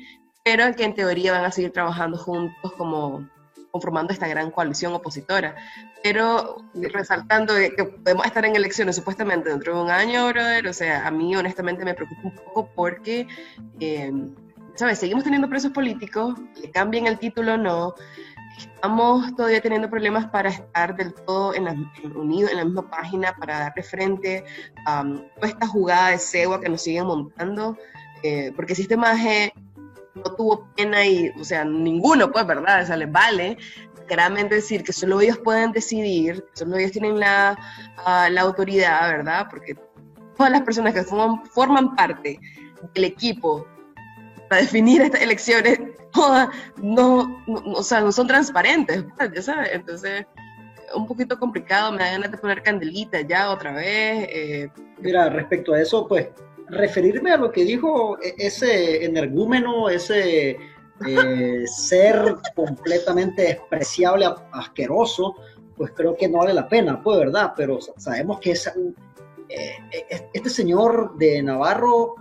pero 0.45 0.75
que 0.75 0.85
en 0.85 0.95
teoría 0.95 1.33
van 1.33 1.45
a 1.45 1.53
seguir 1.53 1.73
trabajando 1.73 2.19
juntos 2.19 2.73
como 2.77 3.29
conformando 3.71 4.13
esta 4.13 4.29
gran 4.29 4.51
coalición 4.51 4.95
opositora. 4.95 5.57
Pero 6.03 6.65
resaltando 6.75 7.55
que 7.55 7.85
podemos 7.85 8.27
estar 8.27 8.45
en 8.45 8.57
elecciones 8.57 8.97
supuestamente 8.97 9.51
dentro 9.51 9.77
de 9.77 9.83
un 9.83 9.91
año, 9.91 10.29
brother, 10.29 10.67
o 10.67 10.73
sea, 10.73 11.07
a 11.07 11.11
mí 11.11 11.35
honestamente 11.37 11.85
me 11.85 11.95
preocupa 11.95 12.23
un 12.25 12.35
poco 12.35 12.71
porque... 12.75 13.27
Eh, 13.81 14.13
¿sabes? 14.75 15.01
Seguimos 15.01 15.25
teniendo 15.25 15.49
presos 15.49 15.73
políticos, 15.73 16.37
que 16.61 16.71
cambien 16.71 17.09
el 17.09 17.19
título 17.19 17.55
o 17.55 17.57
no, 17.57 17.95
estamos 18.57 19.35
todavía 19.35 19.61
teniendo 19.61 19.91
problemas 19.91 20.27
para 20.27 20.51
estar 20.51 20.97
del 20.97 21.15
todo 21.15 21.55
en 21.55 21.65
la, 21.65 21.77
unidos 22.15 22.51
en 22.51 22.59
la 22.59 22.65
misma 22.65 22.89
página, 22.89 23.35
para 23.37 23.59
darle 23.59 23.83
frente 23.83 24.45
a 24.87 25.03
um, 25.03 25.25
esta 25.43 25.67
jugada 25.67 26.11
de 26.11 26.19
cegua 26.19 26.61
que 26.61 26.69
nos 26.69 26.83
siguen 26.83 27.07
montando, 27.07 27.77
eh, 28.23 28.53
porque 28.55 28.75
si 28.75 28.83
este 28.83 28.97
maje 28.97 29.53
no 30.19 30.35
tuvo 30.35 30.69
pena 30.77 31.05
y, 31.07 31.31
o 31.41 31.45
sea, 31.45 31.65
ninguno, 31.65 32.31
pues, 32.31 32.47
¿verdad? 32.47 32.83
O 32.83 32.87
sea, 32.87 32.97
les 32.97 33.11
vale 33.11 33.57
claramente 34.07 34.57
decir 34.57 34.83
que 34.83 34.93
solo 34.93 35.21
ellos 35.21 35.39
pueden 35.39 35.73
decidir, 35.73 36.45
solo 36.55 36.77
ellos 36.77 36.93
tienen 36.93 37.21
la, 37.21 37.57
uh, 37.99 38.33
la 38.33 38.41
autoridad, 38.41 39.09
¿verdad? 39.11 39.47
Porque 39.51 39.77
todas 40.37 40.51
las 40.51 40.63
personas 40.63 40.95
que 40.95 41.03
forman, 41.03 41.95
parte 41.95 42.41
del 42.95 43.05
equipo 43.05 43.67
para 44.49 44.63
definir 44.63 45.03
estas 45.03 45.21
elecciones 45.21 45.79
no, 46.15 46.51
no, 46.79 47.45
o 47.75 47.83
sea, 47.83 48.01
no 48.01 48.11
son 48.11 48.27
transparentes, 48.27 49.05
pues, 49.17 49.31
ya 49.35 49.43
sabes, 49.43 49.71
entonces 49.73 50.27
un 50.95 51.07
poquito 51.07 51.39
complicado, 51.39 51.93
me 51.93 51.99
da 51.99 52.13
ganas 52.13 52.31
de 52.31 52.39
poner 52.39 52.63
candelita 52.63 53.21
ya 53.21 53.51
otra 53.51 53.73
vez. 53.73 54.27
Eh. 54.31 54.71
Mira, 54.99 55.29
respecto 55.29 55.75
a 55.75 55.81
eso, 55.81 56.09
pues 56.09 56.29
referirme 56.71 57.33
a 57.33 57.37
lo 57.37 57.51
que 57.51 57.65
dijo 57.65 58.19
e-, 58.23 58.35
ese 58.39 59.05
energúmeno, 59.05 59.89
ese 59.89 60.57
eh, 61.07 61.65
ser 61.67 62.37
completamente 62.55 63.43
despreciable, 63.43 64.27
asqueroso, 64.53 65.37
pues 65.77 65.93
creo 65.95 66.17
que 66.17 66.29
no 66.29 66.39
vale 66.39 66.55
la 66.55 66.69
pena, 66.69 67.01
pues, 67.03 67.19
¿verdad? 67.19 67.53
Pero 67.57 67.79
sabemos 67.97 68.41
que 68.41 68.53
es 68.53 68.67
eh, 69.49 69.77
eh, 69.93 70.29
este 70.33 70.51
señor 70.51 71.17
de 71.17 71.43
Navarro 71.43 72.17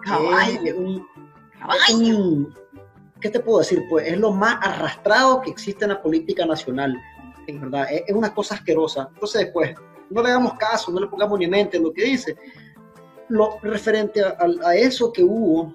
es 0.64 0.74
un, 0.74 1.06
un, 1.94 2.54
¿qué 3.20 3.30
te 3.30 3.40
puedo 3.40 3.60
decir? 3.60 3.84
Pues 3.90 4.08
es 4.08 4.18
lo 4.18 4.32
más 4.32 4.58
arrastrado 4.62 5.42
que 5.42 5.50
existe 5.50 5.86
en 5.86 5.92
la 5.92 6.02
política 6.02 6.46
nacional, 6.46 6.96
verdad, 7.48 7.88
es, 7.92 8.14
una 8.14 8.34
cosa 8.34 8.56
asquerosa. 8.56 9.10
Entonces, 9.14 9.50
pues, 9.54 9.76
no 10.10 10.22
le 10.22 10.30
damos 10.30 10.54
caso, 10.54 10.92
no 10.92 11.00
le 11.00 11.08
pongamos 11.08 11.40
ni 11.40 11.48
mente 11.48 11.78
en 11.78 11.84
lo 11.84 11.92
que 11.92 12.04
dice. 12.04 12.38
Lo 13.30 13.60
referente 13.62 14.22
a, 14.24 14.76
eso 14.76 15.12
que 15.12 15.24
hubo, 15.24 15.74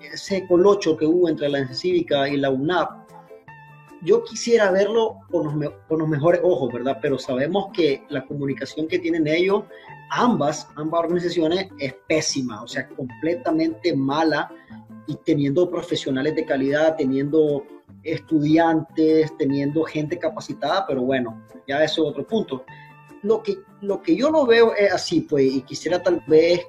ese 0.00 0.46
colocho 0.46 0.96
que 0.96 1.06
hubo 1.06 1.28
entre 1.28 1.48
la 1.48 1.66
Cívica 1.72 2.28
y 2.28 2.36
la 2.36 2.50
UNAP, 2.50 3.00
yo 4.02 4.24
quisiera 4.24 4.70
verlo 4.70 5.18
con 5.30 5.44
los, 5.88 6.08
mejores 6.08 6.40
ojos, 6.42 6.72
¿verdad? 6.72 6.98
Pero 7.02 7.18
sabemos 7.18 7.68
que 7.72 8.02
la 8.08 8.24
comunicación 8.26 8.88
que 8.88 8.98
tienen 8.98 9.26
ellos, 9.26 9.64
ambas, 10.10 10.68
ambas 10.76 11.00
organizaciones, 11.00 11.68
es 11.78 11.94
pésima, 12.08 12.62
o 12.62 12.68
sea, 12.68 12.88
completamente 12.88 13.94
mala 13.94 14.50
y 15.06 15.16
teniendo 15.16 15.70
profesionales 15.70 16.34
de 16.34 16.44
calidad, 16.44 16.96
teniendo 16.96 17.64
estudiantes, 18.02 19.36
teniendo 19.36 19.82
gente 19.84 20.18
capacitada, 20.18 20.86
pero 20.86 21.02
bueno, 21.02 21.46
ya 21.68 21.84
eso 21.84 22.02
es 22.02 22.10
otro 22.10 22.26
punto. 22.26 22.64
Lo 23.22 23.42
que, 23.42 23.58
lo 23.82 24.00
que 24.00 24.16
yo 24.16 24.30
lo 24.30 24.46
veo 24.46 24.74
es 24.74 24.92
así, 24.92 25.20
pues, 25.22 25.44
y 25.44 25.62
quisiera 25.62 26.02
tal 26.02 26.22
vez 26.26 26.66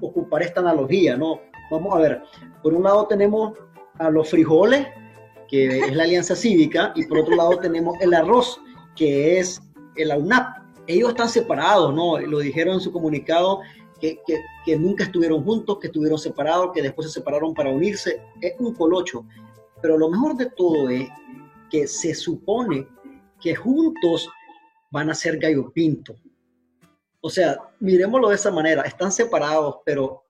ocupar 0.00 0.42
esta 0.42 0.60
analogía, 0.60 1.16
¿no? 1.16 1.40
Vamos 1.70 1.94
a 1.94 1.98
ver, 1.98 2.22
por 2.62 2.74
un 2.74 2.82
lado 2.82 3.06
tenemos 3.06 3.58
a 3.98 4.10
los 4.10 4.30
frijoles, 4.30 4.86
que 5.48 5.80
es 5.80 5.94
la 5.94 6.04
Alianza 6.04 6.36
Cívica, 6.36 6.92
y 6.94 7.06
por 7.06 7.18
otro 7.18 7.36
lado 7.36 7.58
tenemos 7.58 7.96
el 8.00 8.14
arroz, 8.14 8.60
que 8.94 9.38
es 9.38 9.60
el 9.96 10.10
AUNAP. 10.10 10.64
Ellos 10.86 11.10
están 11.10 11.28
separados, 11.28 11.94
¿no? 11.94 12.18
Lo 12.18 12.38
dijeron 12.38 12.74
en 12.74 12.80
su 12.80 12.92
comunicado, 12.92 13.60
que, 14.00 14.20
que, 14.26 14.40
que, 14.64 14.78
nunca 14.78 15.04
estuvieron 15.04 15.42
juntos, 15.42 15.78
que 15.78 15.86
estuvieron 15.86 16.18
separados, 16.18 16.70
que 16.74 16.82
después 16.82 17.08
se 17.08 17.14
separaron 17.14 17.54
para 17.54 17.70
unirse. 17.70 18.20
Es 18.40 18.54
un 18.58 18.74
colocho. 18.74 19.24
Pero 19.80 19.96
lo 19.96 20.10
mejor 20.10 20.36
de 20.36 20.46
todo 20.50 20.90
es 20.90 21.08
que 21.70 21.86
se 21.86 22.14
supone 22.14 22.86
que 23.40 23.54
juntos 23.54 24.28
van 24.90 25.10
a 25.10 25.14
ser 25.14 25.38
gallo 25.38 25.70
pinto. 25.72 26.14
O 27.20 27.30
sea, 27.30 27.58
miremoslo 27.80 28.28
de 28.28 28.36
esa 28.36 28.50
manera, 28.50 28.82
están 28.82 29.10
separados, 29.10 29.78
pero 29.84 30.24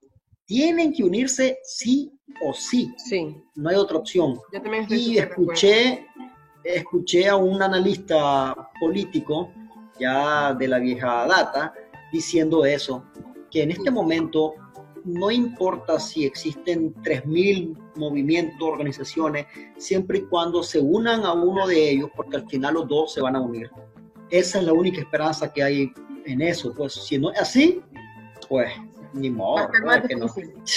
tienen 0.45 0.93
que 0.93 1.03
unirse 1.03 1.59
sí 1.63 2.11
o 2.41 2.53
sí. 2.53 2.93
Sí. 2.97 3.35
No 3.55 3.69
hay 3.69 3.75
otra 3.75 3.97
opción. 3.97 4.39
y 4.89 5.17
escuché, 5.17 6.07
escuché 6.63 7.27
a 7.27 7.35
un 7.35 7.61
analista 7.61 8.55
político 8.79 9.51
ya 9.99 10.53
de 10.53 10.67
la 10.67 10.79
vieja 10.79 11.27
data 11.27 11.73
diciendo 12.11 12.65
eso, 12.65 13.03
que 13.51 13.63
en 13.63 13.71
este 13.71 13.91
momento 13.91 14.53
no 15.03 15.31
importa 15.31 15.99
si 15.99 16.25
existen 16.25 16.93
3.000 16.95 17.77
movimientos, 17.95 18.61
organizaciones, 18.61 19.47
siempre 19.77 20.19
y 20.19 20.21
cuando 20.23 20.61
se 20.63 20.79
unan 20.79 21.23
a 21.25 21.33
uno 21.33 21.65
de 21.65 21.91
ellos, 21.91 22.09
porque 22.15 22.37
al 22.37 22.47
final 22.47 22.73
los 22.75 22.87
dos 22.87 23.13
se 23.13 23.21
van 23.21 23.35
a 23.35 23.41
unir. 23.41 23.69
Esa 24.29 24.59
es 24.59 24.65
la 24.65 24.73
única 24.73 24.99
esperanza 24.99 25.51
que 25.51 25.63
hay 25.63 25.93
en 26.27 26.41
eso. 26.41 26.73
Pues 26.73 26.93
si 26.93 27.17
no 27.17 27.31
es 27.31 27.39
así, 27.39 27.81
pues 28.49 28.71
ni 29.13 29.29
modo. 29.29 29.67
Porque 29.67 30.15
no. 30.15 30.27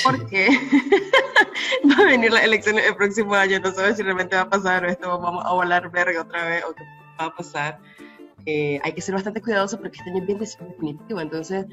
Porque 0.04 0.48
va 1.90 2.02
a 2.02 2.06
venir 2.06 2.32
la 2.32 2.40
elección 2.40 2.78
el 2.78 2.94
próximo 2.96 3.34
año, 3.34 3.60
no 3.60 3.72
sabes 3.72 3.96
si 3.96 4.02
realmente 4.02 4.36
va 4.36 4.42
a 4.42 4.50
pasar 4.50 4.84
o 4.84 4.88
esto 4.88 5.08
vamos 5.18 5.44
a 5.44 5.52
volar 5.52 5.90
verga 5.90 6.22
otra 6.22 6.48
vez 6.48 6.64
o 6.64 6.74
qué 6.74 6.84
va 7.20 7.26
a 7.26 7.34
pasar. 7.34 7.78
Eh, 8.46 8.80
hay 8.82 8.92
que 8.92 9.02
ser 9.02 9.14
bastante 9.14 9.42
cuidadoso 9.42 9.78
porque 9.78 9.98
este 9.98 10.10
año 10.10 10.20
es 10.20 10.26
bien 10.26 10.38
definitivo. 10.38 11.20
Entonces, 11.20 11.66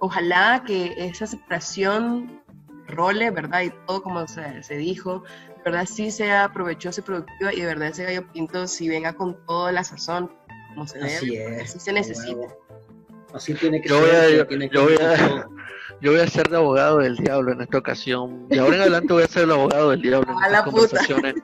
ojalá 0.00 0.62
que 0.66 0.94
esa 0.96 1.26
separación 1.26 2.40
role, 2.88 3.30
¿verdad? 3.30 3.62
Y 3.62 3.70
todo 3.86 4.02
como 4.02 4.26
se, 4.26 4.62
se 4.62 4.76
dijo, 4.76 5.22
verdad 5.64 5.86
sí 5.86 6.10
sea 6.10 6.50
provechosa 6.52 7.00
y 7.00 7.04
productiva 7.04 7.52
y 7.52 7.60
de 7.60 7.66
verdad 7.66 7.88
ese 7.88 8.04
gallo 8.04 8.26
pinto 8.32 8.66
sí 8.66 8.88
venga 8.88 9.12
con 9.12 9.36
toda 9.46 9.72
la 9.72 9.84
sazón, 9.84 10.30
como 10.70 10.86
se 10.86 11.00
Así 11.00 11.36
es. 11.36 11.62
Así 11.62 11.78
se 11.78 11.92
necesita. 11.92 12.48
Así 13.34 13.54
tiene 13.54 13.80
que 13.80 13.88
yo 13.88 14.00
ser. 14.04 14.46
Voy 14.46 14.62
a, 14.62 14.70
yo, 14.70 14.82
voy 14.84 14.94
a, 14.94 15.16
yo, 16.00 16.12
voy 16.12 16.20
a, 16.20 16.26
ser 16.26 16.48
de 16.48 16.56
abogado 16.56 16.98
del 16.98 17.16
diablo 17.16 17.52
en 17.52 17.60
esta 17.60 17.78
ocasión. 17.78 18.46
Y 18.50 18.58
ahora 18.58 18.76
en 18.76 18.82
adelante 18.82 19.12
voy 19.12 19.22
a 19.22 19.28
ser 19.28 19.44
el 19.44 19.52
abogado 19.52 19.90
del 19.90 20.02
diablo 20.02 20.32
en 20.32 20.44
estas 20.44 20.62
conversaciones. 20.64 21.34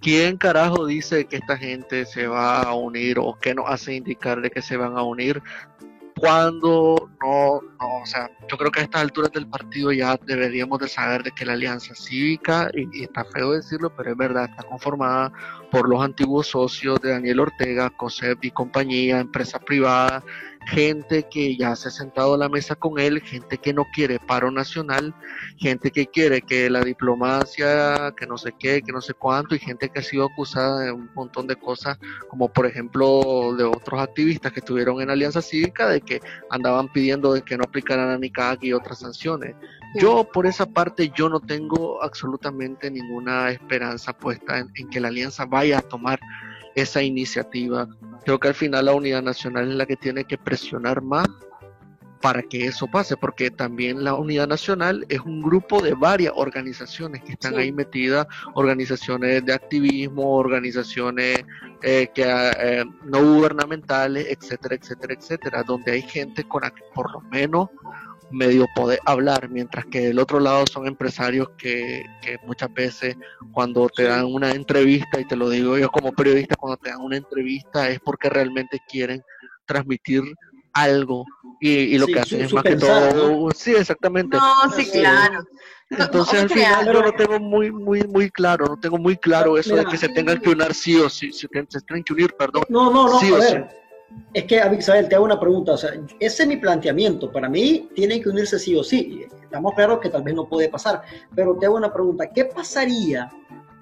¿Quién 0.00 0.36
carajo 0.36 0.86
dice 0.86 1.24
que 1.26 1.36
esta 1.36 1.56
gente 1.56 2.04
se 2.06 2.26
va 2.26 2.62
a 2.62 2.74
unir 2.74 3.18
o 3.18 3.36
qué 3.40 3.54
nos 3.54 3.66
hace 3.68 3.94
indicar 3.94 4.40
de 4.40 4.50
que 4.50 4.62
se 4.62 4.76
van 4.76 4.96
a 4.96 5.02
unir? 5.02 5.42
Cuando 6.14 7.10
no, 7.20 7.60
no, 7.80 8.02
o 8.02 8.06
sea, 8.06 8.30
yo 8.48 8.56
creo 8.56 8.70
que 8.70 8.80
a 8.80 8.82
estas 8.84 9.00
alturas 9.00 9.32
del 9.32 9.48
partido 9.48 9.90
ya 9.90 10.16
deberíamos 10.24 10.78
de 10.78 10.86
saber 10.86 11.22
de 11.22 11.32
que 11.32 11.44
la 11.44 11.54
alianza 11.54 11.94
cívica, 11.94 12.70
y, 12.74 13.00
y 13.00 13.04
está 13.04 13.24
feo 13.24 13.52
decirlo, 13.52 13.92
pero 13.96 14.12
es 14.12 14.16
verdad, 14.16 14.48
está 14.48 14.62
conformada 14.62 15.32
por 15.72 15.88
los 15.88 16.04
antiguos 16.04 16.48
socios 16.48 17.00
de 17.00 17.10
Daniel 17.10 17.40
Ortega, 17.40 17.90
COSEP 17.90 18.44
y 18.44 18.50
compañía, 18.50 19.18
empresas 19.20 19.62
privadas, 19.64 20.22
gente 20.66 21.24
que 21.30 21.56
ya 21.56 21.74
se 21.76 21.88
ha 21.88 21.90
sentado 21.90 22.34
a 22.34 22.38
la 22.38 22.48
mesa 22.48 22.74
con 22.74 22.98
él, 22.98 23.20
gente 23.20 23.58
que 23.58 23.72
no 23.72 23.86
quiere 23.92 24.18
paro 24.18 24.50
nacional, 24.50 25.14
gente 25.56 25.90
que 25.90 26.06
quiere 26.06 26.42
que 26.42 26.70
la 26.70 26.82
diplomacia, 26.82 28.12
que 28.16 28.26
no 28.26 28.38
sé 28.38 28.54
qué, 28.58 28.82
que 28.82 28.92
no 28.92 29.00
sé 29.00 29.14
cuánto, 29.14 29.54
y 29.54 29.58
gente 29.58 29.88
que 29.88 30.00
ha 30.00 30.02
sido 30.02 30.24
acusada 30.24 30.80
de 30.80 30.92
un 30.92 31.10
montón 31.14 31.46
de 31.46 31.56
cosas, 31.56 31.98
como 32.28 32.52
por 32.52 32.66
ejemplo 32.66 33.54
de 33.56 33.64
otros 33.64 34.00
activistas 34.00 34.52
que 34.52 34.60
estuvieron 34.60 35.00
en 35.00 35.10
Alianza 35.10 35.42
Cívica, 35.42 35.88
de 35.88 36.00
que 36.00 36.20
andaban 36.50 36.88
pidiendo 36.92 37.32
de 37.32 37.42
que 37.42 37.56
no 37.56 37.64
aplicaran 37.64 38.10
a 38.10 38.18
NICAC 38.18 38.64
y 38.64 38.72
otras 38.72 39.00
sanciones. 39.00 39.54
Yo 40.00 40.24
por 40.24 40.46
esa 40.46 40.66
parte 40.66 41.12
yo 41.14 41.28
no 41.28 41.40
tengo 41.40 42.02
absolutamente 42.02 42.90
ninguna 42.90 43.50
esperanza 43.50 44.12
puesta 44.14 44.58
en, 44.58 44.70
en 44.74 44.88
que 44.88 45.00
la 45.00 45.08
alianza 45.08 45.44
vaya 45.44 45.78
a 45.78 45.82
tomar 45.82 46.18
esa 46.74 47.02
iniciativa. 47.02 47.88
Creo 48.24 48.38
que 48.38 48.48
al 48.48 48.54
final 48.54 48.86
la 48.86 48.94
unidad 48.94 49.22
nacional 49.22 49.70
es 49.70 49.74
la 49.74 49.86
que 49.86 49.96
tiene 49.96 50.24
que 50.24 50.38
presionar 50.38 51.02
más 51.02 51.28
para 52.22 52.40
que 52.40 52.66
eso 52.66 52.86
pase, 52.86 53.16
porque 53.16 53.50
también 53.50 54.04
la 54.04 54.14
unidad 54.14 54.46
nacional 54.46 55.04
es 55.08 55.20
un 55.20 55.42
grupo 55.42 55.82
de 55.82 55.92
varias 55.92 56.32
organizaciones 56.36 57.22
que 57.24 57.32
están 57.32 57.58
ahí 57.58 57.72
metidas, 57.72 58.26
organizaciones 58.54 59.44
de 59.44 59.52
activismo, 59.52 60.36
organizaciones 60.36 61.44
eh, 61.82 62.08
que, 62.14 62.22
eh, 62.24 62.84
no 63.04 63.34
gubernamentales, 63.34 64.28
etcétera, 64.30 64.76
etcétera, 64.76 65.14
etcétera, 65.14 65.62
donde 65.64 65.92
hay 65.92 66.02
gente 66.02 66.44
con 66.44 66.62
por 66.94 67.12
lo 67.12 67.20
menos 67.22 67.68
medio 68.32 68.66
poder 68.74 68.98
hablar, 69.04 69.48
mientras 69.48 69.84
que 69.86 70.00
del 70.00 70.18
otro 70.18 70.40
lado 70.40 70.64
son 70.70 70.86
empresarios 70.86 71.48
que, 71.56 72.04
que, 72.20 72.38
muchas 72.46 72.72
veces 72.72 73.16
cuando 73.52 73.88
te 73.88 74.04
dan 74.04 74.26
una 74.26 74.50
entrevista, 74.50 75.20
y 75.20 75.26
te 75.26 75.36
lo 75.36 75.48
digo 75.50 75.78
yo 75.78 75.88
como 75.90 76.12
periodista, 76.12 76.56
cuando 76.56 76.76
te 76.76 76.90
dan 76.90 77.00
una 77.00 77.16
entrevista 77.16 77.88
es 77.88 78.00
porque 78.00 78.28
realmente 78.28 78.80
quieren 78.88 79.22
transmitir 79.66 80.22
algo. 80.72 81.24
Y, 81.60 81.96
lo 81.96 82.06
que 82.06 82.18
hacen 82.18 82.40
es 82.40 82.52
más 82.52 82.64
que 82.64 82.76
todo 82.76 83.48
sí 83.54 83.72
exactamente. 83.72 84.36
No 84.36 84.70
sí 84.74 84.84
claro. 84.90 85.44
Entonces 85.90 86.42
al 86.42 86.50
final 86.50 86.86
yo 86.86 87.02
lo 87.02 87.12
tengo 87.12 87.38
muy 87.38 87.70
muy 87.70 88.02
muy 88.04 88.30
claro 88.30 88.64
no 88.66 88.80
tengo 88.80 88.96
muy 88.96 89.16
claro 89.16 89.58
eso 89.58 89.76
de 89.76 89.84
que 89.84 89.98
se 89.98 90.08
tengan 90.08 90.40
que 90.40 90.50
unir 90.50 90.72
sí 90.72 90.96
o 90.96 91.10
sí 91.10 91.30
se, 91.32 91.46
tienen 91.48 92.02
que 92.02 92.12
unir 92.14 92.34
perdón 92.34 92.64
no 92.70 92.90
no 92.90 93.08
no 93.08 93.20
sí 93.20 93.32
a 93.32 93.36
ver. 93.36 93.81
Es 94.34 94.44
que, 94.44 94.62
Isabel, 94.78 95.08
te 95.08 95.14
hago 95.14 95.24
una 95.24 95.38
pregunta. 95.38 95.72
O 95.72 95.76
sea, 95.76 95.90
ese 96.18 96.42
es 96.42 96.48
mi 96.48 96.56
planteamiento. 96.56 97.30
Para 97.30 97.48
mí, 97.48 97.88
tienen 97.94 98.22
que 98.22 98.30
unirse 98.30 98.58
sí 98.58 98.74
o 98.74 98.82
sí. 98.82 99.26
Estamos 99.42 99.74
claros 99.74 100.00
que 100.00 100.08
tal 100.08 100.22
vez 100.22 100.34
no 100.34 100.48
puede 100.48 100.68
pasar. 100.68 101.02
Pero 101.34 101.56
te 101.56 101.66
hago 101.66 101.76
una 101.76 101.92
pregunta. 101.92 102.30
¿Qué 102.30 102.46
pasaría 102.46 103.30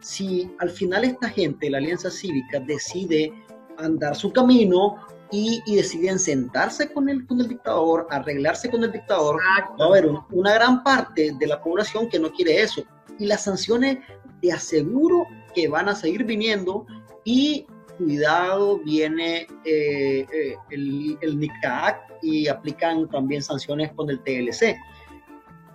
si 0.00 0.50
al 0.58 0.70
final 0.70 1.04
esta 1.04 1.28
gente, 1.28 1.70
la 1.70 1.78
Alianza 1.78 2.10
Cívica, 2.10 2.58
decide 2.60 3.32
andar 3.78 4.16
su 4.16 4.32
camino 4.32 4.96
y, 5.30 5.62
y 5.66 5.76
deciden 5.76 6.18
sentarse 6.18 6.92
con 6.92 7.08
el, 7.08 7.26
con 7.26 7.40
el 7.40 7.48
dictador, 7.48 8.08
arreglarse 8.10 8.68
con 8.68 8.82
el 8.82 8.90
dictador? 8.90 9.40
Va 9.80 9.84
a 9.84 9.88
haber 9.88 10.10
una 10.30 10.54
gran 10.54 10.82
parte 10.82 11.32
de 11.38 11.46
la 11.46 11.62
población 11.62 12.08
que 12.08 12.18
no 12.18 12.32
quiere 12.32 12.60
eso. 12.60 12.82
Y 13.20 13.26
las 13.26 13.44
sanciones, 13.44 13.98
te 14.40 14.52
aseguro 14.52 15.26
que 15.54 15.68
van 15.68 15.88
a 15.88 15.94
seguir 15.94 16.24
viniendo 16.24 16.86
y 17.24 17.66
cuidado 18.04 18.78
viene 18.78 19.46
eh, 19.64 20.26
eh, 20.32 20.56
el, 20.70 21.18
el 21.20 21.38
NICAC 21.38 22.00
y 22.22 22.48
aplican 22.48 23.08
también 23.08 23.42
sanciones 23.42 23.92
con 23.92 24.10
el 24.10 24.20
TLC. 24.20 24.76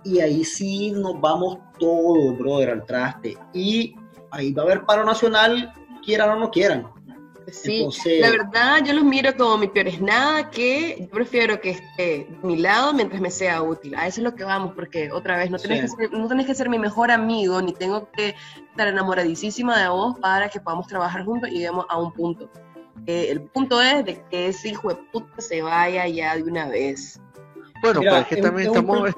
Y 0.04 0.20
ahí 0.20 0.44
sí 0.44 0.90
nos 0.90 1.20
vamos 1.20 1.58
todos, 1.78 2.36
brother, 2.38 2.70
al 2.70 2.84
traste. 2.84 3.36
Y 3.52 3.94
ahí 4.30 4.52
va 4.52 4.62
a 4.62 4.66
haber 4.66 4.84
paro 4.84 5.04
nacional, 5.04 5.72
quieran 6.04 6.30
o 6.30 6.36
no 6.36 6.50
quieran. 6.50 6.86
Sí, 7.52 7.86
la 8.20 8.30
verdad 8.30 8.84
yo 8.84 8.92
los 8.92 9.04
miro 9.04 9.36
como 9.36 9.58
mi 9.58 9.68
peor 9.68 9.86
es 9.88 10.00
nada, 10.00 10.50
que 10.50 10.96
yo 10.98 11.08
prefiero 11.08 11.60
que 11.60 11.70
esté 11.70 12.26
de 12.28 12.38
mi 12.42 12.56
lado 12.56 12.92
mientras 12.92 13.20
me 13.20 13.30
sea 13.30 13.62
útil. 13.62 13.94
A 13.94 14.06
eso 14.06 14.20
es 14.20 14.24
lo 14.24 14.34
que 14.34 14.44
vamos, 14.44 14.72
porque 14.74 15.12
otra 15.12 15.36
vez 15.36 15.50
no 15.50 15.58
tenés, 15.58 15.82
que, 15.82 15.88
ser, 15.88 16.12
no 16.12 16.26
tenés 16.26 16.46
que 16.46 16.54
ser 16.54 16.68
mi 16.68 16.78
mejor 16.78 17.10
amigo, 17.10 17.62
ni 17.62 17.72
tengo 17.72 18.10
que 18.10 18.34
estar 18.70 18.88
enamoradísima 18.88 19.80
de 19.80 19.88
vos 19.88 20.18
para 20.18 20.48
que 20.48 20.60
podamos 20.60 20.88
trabajar 20.88 21.24
juntos 21.24 21.48
y 21.50 21.54
lleguemos 21.54 21.86
a 21.88 21.98
un 21.98 22.12
punto. 22.12 22.50
que 23.06 23.30
el 23.30 23.42
punto 23.42 23.80
es 23.80 24.04
de 24.04 24.22
que 24.28 24.48
ese 24.48 24.70
hijo 24.70 24.88
de 24.88 24.96
puta 25.12 25.40
se 25.40 25.62
vaya 25.62 26.08
ya 26.08 26.34
de 26.36 26.42
una 26.42 26.68
vez. 26.68 27.20
Bueno, 27.80 28.00
pero 28.00 28.16
es 28.16 28.26
que 28.26 28.36
también 28.38 28.68
estamos, 28.68 29.10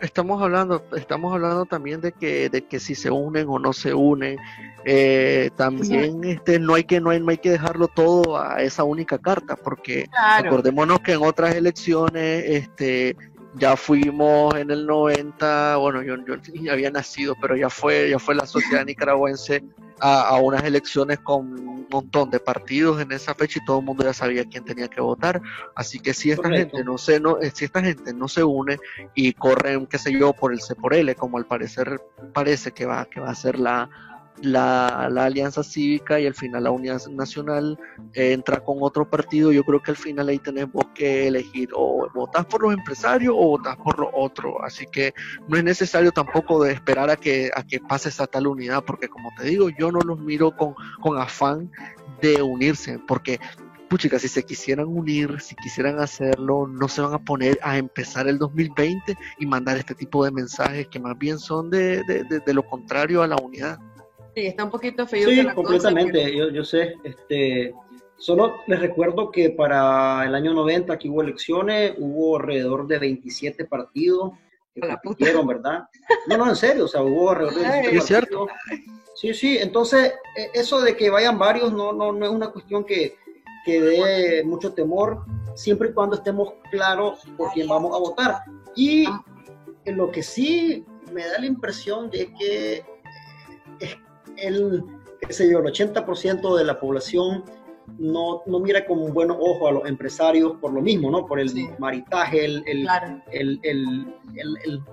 estamos 0.00 0.42
hablando, 0.42 0.84
estamos 0.96 1.32
hablando 1.32 1.64
también 1.66 2.00
de 2.00 2.12
que, 2.12 2.48
de 2.48 2.64
que 2.66 2.80
si 2.80 2.94
se 2.94 3.10
unen 3.10 3.46
o 3.48 3.58
no 3.58 3.72
se 3.72 3.94
unen, 3.94 4.38
eh, 4.84 5.50
también 5.56 6.24
este 6.24 6.58
no 6.58 6.74
hay 6.74 6.84
que 6.84 7.00
no 7.00 7.10
hay, 7.10 7.20
no 7.20 7.30
hay 7.30 7.38
que 7.38 7.50
dejarlo 7.50 7.88
todo 7.88 8.40
a 8.40 8.62
esa 8.62 8.84
única 8.84 9.18
carta, 9.18 9.56
porque 9.56 10.06
acordémonos 10.16 11.00
que 11.00 11.12
en 11.12 11.22
otras 11.22 11.54
elecciones, 11.54 12.44
este 12.46 13.16
ya 13.54 13.76
fuimos 13.76 14.54
en 14.56 14.70
el 14.70 14.86
90, 14.86 15.76
bueno, 15.76 16.02
yo, 16.02 16.16
yo 16.24 16.72
había 16.72 16.90
nacido, 16.90 17.34
pero 17.40 17.56
ya 17.56 17.70
fue, 17.70 18.10
ya 18.10 18.18
fue 18.18 18.34
la 18.34 18.46
sociedad 18.46 18.84
nicaragüense 18.84 19.64
a, 20.00 20.36
unas 20.38 20.62
elecciones 20.64 21.18
con 21.18 21.52
un 21.58 21.86
montón 21.90 22.30
de 22.30 22.38
partidos 22.38 23.00
en 23.00 23.10
esa 23.12 23.34
fecha 23.34 23.58
y 23.60 23.64
todo 23.64 23.80
el 23.80 23.84
mundo 23.84 24.04
ya 24.04 24.12
sabía 24.12 24.44
quién 24.44 24.64
tenía 24.64 24.88
que 24.88 25.00
votar. 25.00 25.40
Así 25.74 25.98
que 25.98 26.14
si 26.14 26.30
esta 26.30 26.50
gente 26.50 26.84
no 26.84 26.98
se, 26.98 27.18
no, 27.18 27.38
si 27.52 27.64
esta 27.64 27.82
gente 27.82 28.12
no 28.14 28.28
se 28.28 28.44
une 28.44 28.78
y 29.14 29.32
corren, 29.32 29.86
qué 29.86 29.98
sé 29.98 30.12
yo, 30.12 30.32
por 30.32 30.52
el 30.52 30.60
C 30.60 30.74
por 30.74 30.94
L, 30.94 31.14
como 31.14 31.38
al 31.38 31.46
parecer 31.46 32.00
parece 32.32 32.72
que 32.72 32.86
va, 32.86 33.06
que 33.06 33.20
va 33.20 33.30
a 33.30 33.34
ser 33.34 33.58
la, 33.58 33.90
la, 34.42 35.06
alianza 35.06 35.62
cívica 35.62 36.20
y 36.20 36.26
al 36.26 36.34
final 36.34 36.64
la 36.64 36.70
unidad 36.70 37.06
nacional 37.08 37.78
eh, 38.14 38.32
entra 38.32 38.60
con 38.60 38.78
otro 38.80 39.08
partido, 39.08 39.52
yo 39.52 39.64
creo 39.64 39.82
que 39.82 39.90
al 39.90 39.96
final 39.96 40.28
ahí 40.28 40.38
tenemos 40.38 40.84
que 40.94 41.28
elegir 41.28 41.70
o 41.74 42.08
votar 42.14 42.46
por 42.46 42.62
los 42.62 42.74
empresarios 42.74 43.34
o 43.36 43.48
votar 43.48 43.76
por 43.78 43.98
los 43.98 44.10
otros. 44.12 44.54
Así 44.62 44.86
que 44.86 45.14
no 45.48 45.56
es 45.56 45.64
necesario 45.64 46.12
tampoco 46.12 46.62
de 46.62 46.72
esperar 46.72 47.10
a 47.10 47.16
que, 47.16 47.50
a 47.54 47.62
que 47.62 47.80
pase 47.80 48.08
esa 48.08 48.26
tal 48.26 48.46
unidad, 48.46 48.84
porque 48.84 49.08
como 49.08 49.30
te 49.36 49.44
digo, 49.44 49.68
yo 49.70 49.90
no 49.90 50.00
los 50.00 50.18
miro 50.20 50.56
con, 50.56 50.74
con 51.00 51.18
afán 51.18 51.70
de 52.20 52.42
unirse, 52.42 52.98
porque 53.06 53.38
puchica, 53.88 54.18
si 54.18 54.28
se 54.28 54.44
quisieran 54.44 54.86
unir, 54.86 55.40
si 55.40 55.54
quisieran 55.56 55.98
hacerlo, 55.98 56.66
no 56.66 56.88
se 56.88 57.00
van 57.00 57.14
a 57.14 57.18
poner 57.18 57.58
a 57.62 57.78
empezar 57.78 58.28
el 58.28 58.38
2020 58.38 59.16
y 59.38 59.46
mandar 59.46 59.78
este 59.78 59.94
tipo 59.94 60.24
de 60.24 60.30
mensajes 60.30 60.88
que 60.88 61.00
más 61.00 61.16
bien 61.18 61.38
son 61.38 61.70
de, 61.70 62.02
de 62.04 62.54
lo 62.54 62.62
contrario 62.62 63.22
a 63.22 63.26
la 63.26 63.36
unidad. 63.36 63.78
Sí, 64.38 64.46
está 64.46 64.62
un 64.62 64.70
poquito 64.70 65.04
feo. 65.04 65.28
Sí, 65.28 65.44
completamente, 65.52 66.36
yo, 66.36 66.48
yo, 66.50 66.64
sé. 66.64 66.94
Este, 67.02 67.74
solo 68.16 68.54
les 68.68 68.78
recuerdo 68.78 69.32
que 69.32 69.50
para 69.50 70.24
el 70.24 70.32
año 70.32 70.54
90 70.54 70.96
que 70.96 71.08
hubo 71.08 71.22
elecciones, 71.22 71.94
hubo 71.98 72.36
alrededor 72.36 72.86
de 72.86 73.00
27 73.00 73.64
partidos 73.64 74.34
que 74.72 74.82
compitieron, 75.02 75.44
¿verdad? 75.44 75.88
No, 76.28 76.36
no, 76.36 76.48
en 76.48 76.54
serio, 76.54 76.84
o 76.84 76.88
sea, 76.88 77.02
hubo 77.02 77.30
alrededor 77.30 77.54
de 77.54 77.68
27 77.68 77.80
partidos. 77.80 78.04
Es 78.04 78.06
cierto. 78.06 78.46
Sí, 79.16 79.34
sí, 79.34 79.58
entonces 79.58 80.14
e, 80.36 80.50
eso 80.54 80.80
de 80.82 80.96
que 80.96 81.10
vayan 81.10 81.36
varios 81.36 81.72
no, 81.72 81.92
no, 81.92 82.12
no 82.12 82.24
es 82.24 82.30
una 82.30 82.52
cuestión 82.52 82.84
que, 82.84 83.16
que 83.64 83.80
dé 83.80 84.44
mucho 84.44 84.72
temor, 84.72 85.24
siempre 85.56 85.88
y 85.88 85.94
cuando 85.94 86.14
estemos 86.14 86.52
claros 86.70 87.24
por 87.36 87.52
quién 87.54 87.66
vamos 87.66 87.92
a 87.92 87.98
votar. 87.98 88.42
Y 88.76 89.04
en 89.84 89.96
lo 89.96 90.12
que 90.12 90.22
sí 90.22 90.86
me 91.12 91.26
da 91.26 91.40
la 91.40 91.46
impresión 91.46 92.08
de 92.08 92.32
que 92.34 92.97
el, 94.40 94.84
qué 95.20 95.32
sé 95.32 95.50
yo, 95.50 95.58
el 95.58 95.66
80% 95.66 96.56
de 96.56 96.64
la 96.64 96.78
población 96.78 97.44
no, 97.96 98.42
no, 98.46 98.60
mira 98.60 98.84
con 98.84 98.98
un 98.98 99.14
buen 99.14 99.30
ojo 99.30 99.68
a 99.68 99.72
los 99.72 99.86
empresarios 99.86 100.56
por 100.60 100.72
lo 100.72 100.82
mismo, 100.82 101.10
¿no? 101.10 101.26
Por 101.26 101.40
el 101.40 101.50
maritaje, 101.78 102.44
el, 102.44 102.62
el, 102.66 102.86
el, 103.32 104.14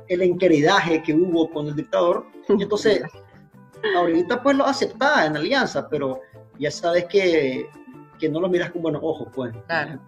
el, 0.07 0.21
enqueridaje 0.21 1.03
que 1.03 1.13
hubo 1.13 1.49
con 1.49 1.67
el 1.67 1.75
dictador. 1.75 2.25
Y 2.47 2.63
entonces, 2.63 3.03
ahorita 3.97 4.41
pues 4.41 4.55
lo 4.55 4.65
aceptaba 4.65 5.25
en 5.25 5.35
alianza, 5.35 5.89
pero 5.89 6.21
ya 6.57 6.71
sabes 6.71 7.05
que, 7.05 7.69
que 8.17 8.29
no 8.29 8.39
lo 8.39 8.47
miras 8.47 8.71
con 8.71 8.81
buenos 8.81 9.01
ojos, 9.03 9.27
pues. 9.33 9.53
Claro. 9.67 9.99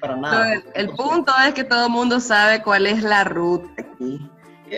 Para 0.00 0.16
nada. 0.16 0.62
el, 0.74 0.90
punto 0.90 1.32
es 1.46 1.54
que 1.54 1.64
todo 1.64 1.86
el 1.86 1.92
mundo 1.92 2.20
sabe 2.20 2.62
cuál 2.62 2.86
es 2.86 3.02
la 3.02 3.24
ruta 3.24 3.68
aquí. 3.78 4.30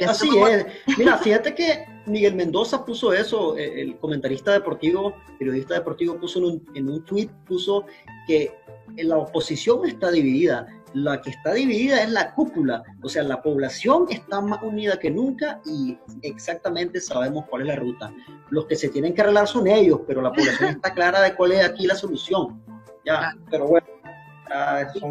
Así 0.06 0.28
es. 0.38 0.66
Mira, 0.96 1.18
fíjate 1.18 1.54
que 1.54 1.86
Miguel 2.08 2.34
Mendoza 2.34 2.84
puso 2.84 3.12
eso, 3.12 3.56
eh, 3.56 3.80
el 3.80 3.98
comentarista 3.98 4.52
deportivo, 4.52 5.14
periodista 5.38 5.74
deportivo, 5.74 6.18
puso 6.18 6.38
en 6.38 6.44
un, 6.44 6.66
en 6.74 6.88
un 6.88 7.04
tweet, 7.04 7.28
puso 7.46 7.84
que 8.26 8.52
la 8.96 9.16
oposición 9.16 9.86
está 9.86 10.10
dividida. 10.10 10.66
La 10.94 11.20
que 11.20 11.30
está 11.30 11.52
dividida 11.52 12.02
es 12.02 12.10
la 12.10 12.34
cúpula, 12.34 12.82
o 13.02 13.10
sea, 13.10 13.22
la 13.22 13.42
población 13.42 14.06
está 14.08 14.40
más 14.40 14.62
unida 14.62 14.98
que 14.98 15.10
nunca 15.10 15.60
y 15.66 15.98
exactamente 16.22 16.98
sabemos 16.98 17.44
cuál 17.50 17.62
es 17.62 17.68
la 17.68 17.76
ruta. 17.76 18.10
Los 18.48 18.64
que 18.64 18.74
se 18.74 18.88
tienen 18.88 19.14
que 19.14 19.20
arreglar 19.20 19.46
son 19.46 19.66
ellos, 19.66 20.00
pero 20.06 20.22
la 20.22 20.32
población 20.32 20.70
está 20.76 20.94
clara 20.94 21.20
de 21.20 21.34
cuál 21.34 21.52
es 21.52 21.64
aquí 21.64 21.86
la 21.86 21.94
solución. 21.94 22.62
Ya, 23.04 23.36
pero 23.50 23.66
bueno. 23.66 23.86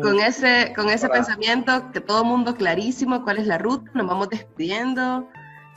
con 0.02 0.20
ese, 0.20 0.74
con 0.76 0.90
ese 0.90 1.10
pensamiento, 1.10 1.92
que 1.92 2.02
todo 2.02 2.24
mundo 2.24 2.56
clarísimo 2.56 3.24
cuál 3.24 3.38
es 3.38 3.46
la 3.46 3.60
ruta, 3.60 3.92
nos 3.94 4.08
vamos 4.08 4.30
despidiendo. 4.30 5.28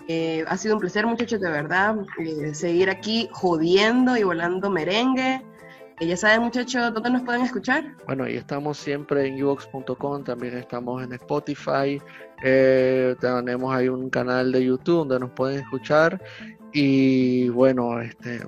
Eh, 0.08 0.44
ha 0.48 0.56
sido 0.56 0.74
un 0.74 0.80
placer, 0.80 1.06
muchachos, 1.06 1.40
de 1.40 1.50
verdad, 1.50 1.96
eh, 2.18 2.54
seguir 2.54 2.90
aquí 2.90 3.28
jodiendo 3.32 4.16
y 4.16 4.22
volando 4.22 4.70
merengue. 4.70 5.42
Eh, 6.00 6.06
ya 6.06 6.16
saben, 6.16 6.42
muchachos, 6.42 6.92
¿dónde 6.94 7.10
nos 7.10 7.22
pueden 7.22 7.42
escuchar? 7.42 7.94
Bueno, 8.06 8.24
ahí 8.24 8.36
estamos 8.36 8.78
siempre 8.78 9.26
en 9.26 9.42
uvox.com, 9.42 10.24
también 10.24 10.56
estamos 10.56 11.02
en 11.04 11.12
Spotify, 11.12 12.00
tenemos 12.40 13.74
ahí 13.74 13.88
un 13.88 14.08
canal 14.08 14.50
de 14.50 14.64
YouTube 14.64 15.00
donde 15.00 15.20
nos 15.20 15.30
pueden 15.32 15.60
escuchar 15.60 16.20
y 16.72 17.50
bueno, 17.50 18.00
este, 18.00 18.40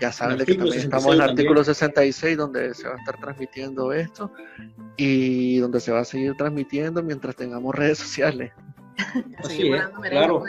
ya 0.00 0.12
saben 0.12 0.38
que 0.38 0.54
también 0.54 0.78
estamos 0.78 1.06
en 1.06 1.12
el 1.14 1.20
artículo 1.22 1.64
66 1.64 2.36
donde 2.36 2.74
se 2.74 2.88
va 2.88 2.94
a 2.94 2.98
estar 2.98 3.18
transmitiendo 3.18 3.92
esto 3.92 4.32
y 4.96 5.58
donde 5.58 5.80
se 5.80 5.92
va 5.92 6.00
a 6.00 6.04
seguir 6.04 6.34
transmitiendo 6.34 7.02
mientras 7.02 7.36
tengamos 7.36 7.74
redes 7.74 7.98
sociales. 7.98 8.52
Así 9.38 9.72
es, 9.72 9.82
claro. 10.08 10.44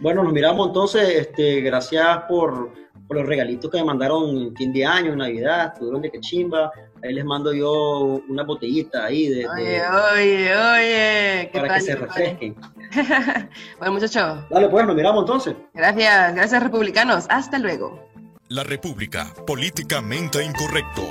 Bueno, 0.00 0.22
nos 0.22 0.32
miramos 0.32 0.68
entonces, 0.68 1.08
este, 1.08 1.60
gracias 1.60 2.22
por, 2.28 2.72
por, 3.06 3.16
los 3.16 3.26
regalitos 3.26 3.70
que 3.70 3.78
me 3.78 3.84
mandaron 3.84 4.36
en 4.36 4.56
fin 4.56 4.72
de 4.72 4.84
año, 4.84 5.12
en 5.12 5.18
Navidad, 5.18 5.72
estuvieron 5.72 6.02
de 6.02 6.10
que 6.10 6.20
chimba. 6.20 6.70
Ahí 7.02 7.12
les 7.12 7.24
mando 7.24 7.52
yo 7.52 8.22
una 8.28 8.42
botellita 8.42 9.04
ahí 9.04 9.28
de, 9.28 9.46
oye, 9.46 9.82
oye, 10.14 10.56
oye, 10.56 11.50
para 11.52 11.74
que 11.74 11.80
se 11.80 11.96
refresquen. 11.96 12.56
bueno, 13.78 13.94
muchachos. 13.94 14.44
Dale, 14.50 14.68
pues, 14.68 14.86
nos 14.86 14.96
miramos 14.96 15.22
entonces. 15.22 15.54
Gracias, 15.74 16.34
gracias 16.34 16.62
republicanos. 16.62 17.26
Hasta 17.28 17.58
luego. 17.58 18.06
La 18.48 18.62
República, 18.62 19.32
políticamente 19.46 20.42
incorrecto. 20.42 21.02